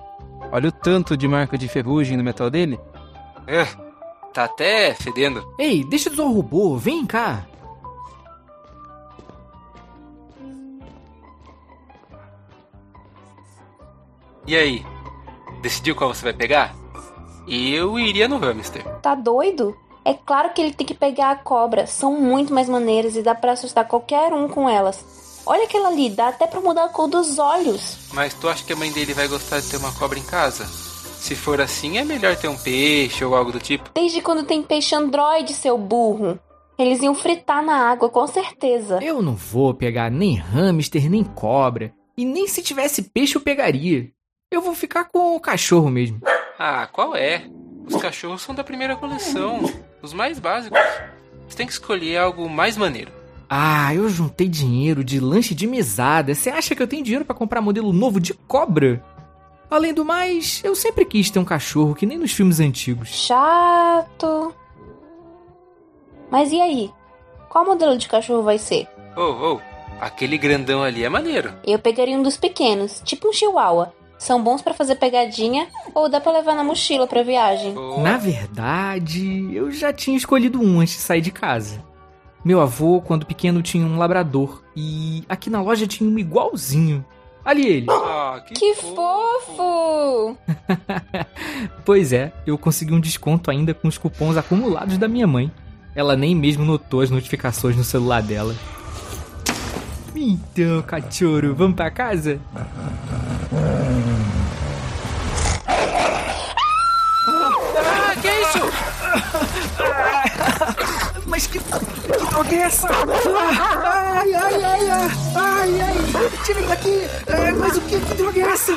[0.51, 2.79] Olha o tanto de marca de ferrugem no metal dele.
[3.47, 3.65] É,
[4.33, 5.43] tá até fedendo.
[5.57, 7.45] Ei, deixa de usar o robô, vem cá.
[14.47, 14.85] E aí?
[15.61, 16.75] Decidiu qual você vai pegar?
[17.47, 18.83] Eu iria no hamster.
[19.01, 19.75] Tá doido?
[20.09, 21.85] É claro que ele tem que pegar a cobra.
[21.85, 25.05] São muito mais maneiras e dá pra assustar qualquer um com elas.
[25.45, 28.09] Olha aquela ali, dá até pra mudar a cor dos olhos.
[28.11, 30.65] Mas tu acha que a mãe dele vai gostar de ter uma cobra em casa?
[30.65, 33.91] Se for assim, é melhor ter um peixe ou algo do tipo.
[33.93, 36.39] Desde quando tem peixe androide, seu burro?
[36.75, 38.97] Eles iam fritar na água, com certeza.
[39.03, 41.93] Eu não vou pegar nem hamster, nem cobra.
[42.17, 44.09] E nem se tivesse peixe eu pegaria.
[44.51, 46.19] Eu vou ficar com o cachorro mesmo.
[46.57, 47.43] Ah, qual é?
[47.85, 49.61] Os cachorros são da primeira coleção,
[50.01, 50.79] os mais básicos.
[51.47, 53.11] Você tem que escolher algo mais maneiro.
[53.49, 56.35] Ah, eu juntei dinheiro de lanche de mesada.
[56.35, 59.03] Você acha que eu tenho dinheiro pra comprar modelo novo de cobra?
[59.69, 63.09] Além do mais, eu sempre quis ter um cachorro que nem nos filmes antigos.
[63.09, 64.53] Chato.
[66.29, 66.91] Mas e aí?
[67.49, 68.87] Qual modelo de cachorro vai ser?
[69.17, 69.59] Oh, oh,
[69.99, 71.53] aquele grandão ali é maneiro.
[71.65, 73.93] Eu pegaria um dos pequenos, tipo um chihuahua.
[74.19, 77.73] São bons pra fazer pegadinha ou dá pra levar na mochila pra viagem.
[78.03, 81.81] Na verdade, eu já tinha escolhido um antes de sair de casa.
[82.43, 87.03] Meu avô, quando pequeno, tinha um labrador e aqui na loja tinha um igualzinho.
[87.43, 87.87] Ali ele.
[87.89, 90.37] Ah, que, Que fofo!
[91.85, 95.51] Pois é, eu consegui um desconto ainda com os cupons acumulados da minha mãe.
[95.95, 98.53] Ela nem mesmo notou as notificações no celular dela.
[100.21, 102.41] Então, cachorro, vamos pra casa?
[107.77, 108.59] Ah, que é isso?
[111.25, 112.89] Mas que, que droga é essa?
[112.89, 115.95] Ai, ai, ai, ai, ai, ai,
[116.43, 117.07] tira ele daqui!
[117.27, 118.73] É, mas o que, que droga é essa?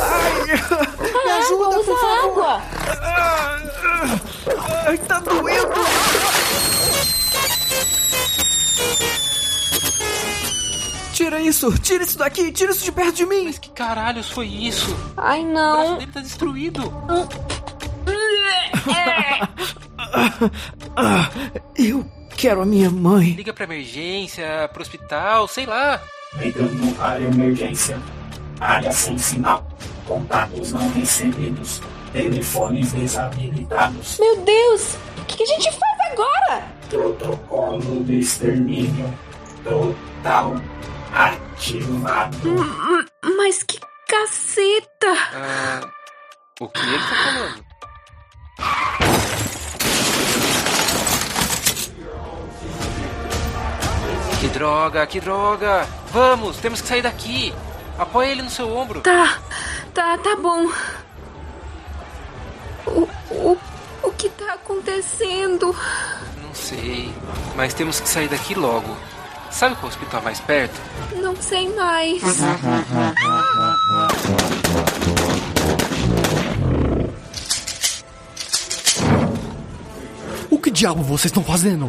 [0.00, 0.52] Ai, me
[1.32, 2.24] ajuda, Água, por favor!
[2.24, 2.62] água!
[4.86, 6.13] Ai, tá doendo!
[11.34, 11.72] Tira isso!
[11.80, 12.52] Tira isso daqui!
[12.52, 13.46] Tira isso de perto de mim!
[13.46, 14.96] Mas que caralhos foi isso?
[15.16, 15.98] Ai, O braço não.
[15.98, 16.80] dele tá destruído.
[21.76, 22.06] Eu
[22.36, 23.30] quero a minha mãe.
[23.32, 26.00] Liga pra emergência, pro hospital, sei lá.
[26.38, 27.98] Ligando para emergência.
[28.60, 29.66] Área sem sinal.
[30.06, 31.82] Contatos não recebidos.
[32.12, 34.18] Telefones desabilitados.
[34.20, 34.94] Meu Deus!
[35.18, 36.62] O que, que a gente faz agora?
[36.88, 39.12] Protocolo de extermínio
[39.64, 40.54] total
[41.14, 42.48] ativado.
[42.48, 43.78] Hum, Mas que
[44.08, 45.12] caceta!
[45.32, 45.80] Ah,
[46.60, 47.64] o que ele tá falando?
[54.40, 55.86] Que droga, que droga!
[56.10, 57.54] Vamos, temos que sair daqui!
[57.98, 59.00] Apoia ele no seu ombro.
[59.00, 59.38] Tá,
[59.94, 60.68] tá, tá bom.
[62.86, 63.58] O, o,
[64.02, 65.74] o que tá acontecendo?
[66.42, 67.12] Não sei,
[67.54, 68.94] mas temos que sair daqui logo.
[69.54, 70.80] Sabe qual hospital mais perto?
[71.22, 72.20] Não sei mais.
[80.50, 81.88] O que diabo vocês estão fazendo?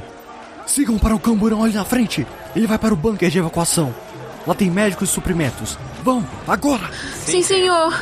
[0.68, 2.28] Sigam para o camburão ali na frente.
[2.56, 3.94] Ele vai para o bunker de evacuação.
[4.46, 5.76] Lá tem médicos e suprimentos.
[6.04, 6.88] Vão, agora!
[7.26, 8.00] Sim, senhor.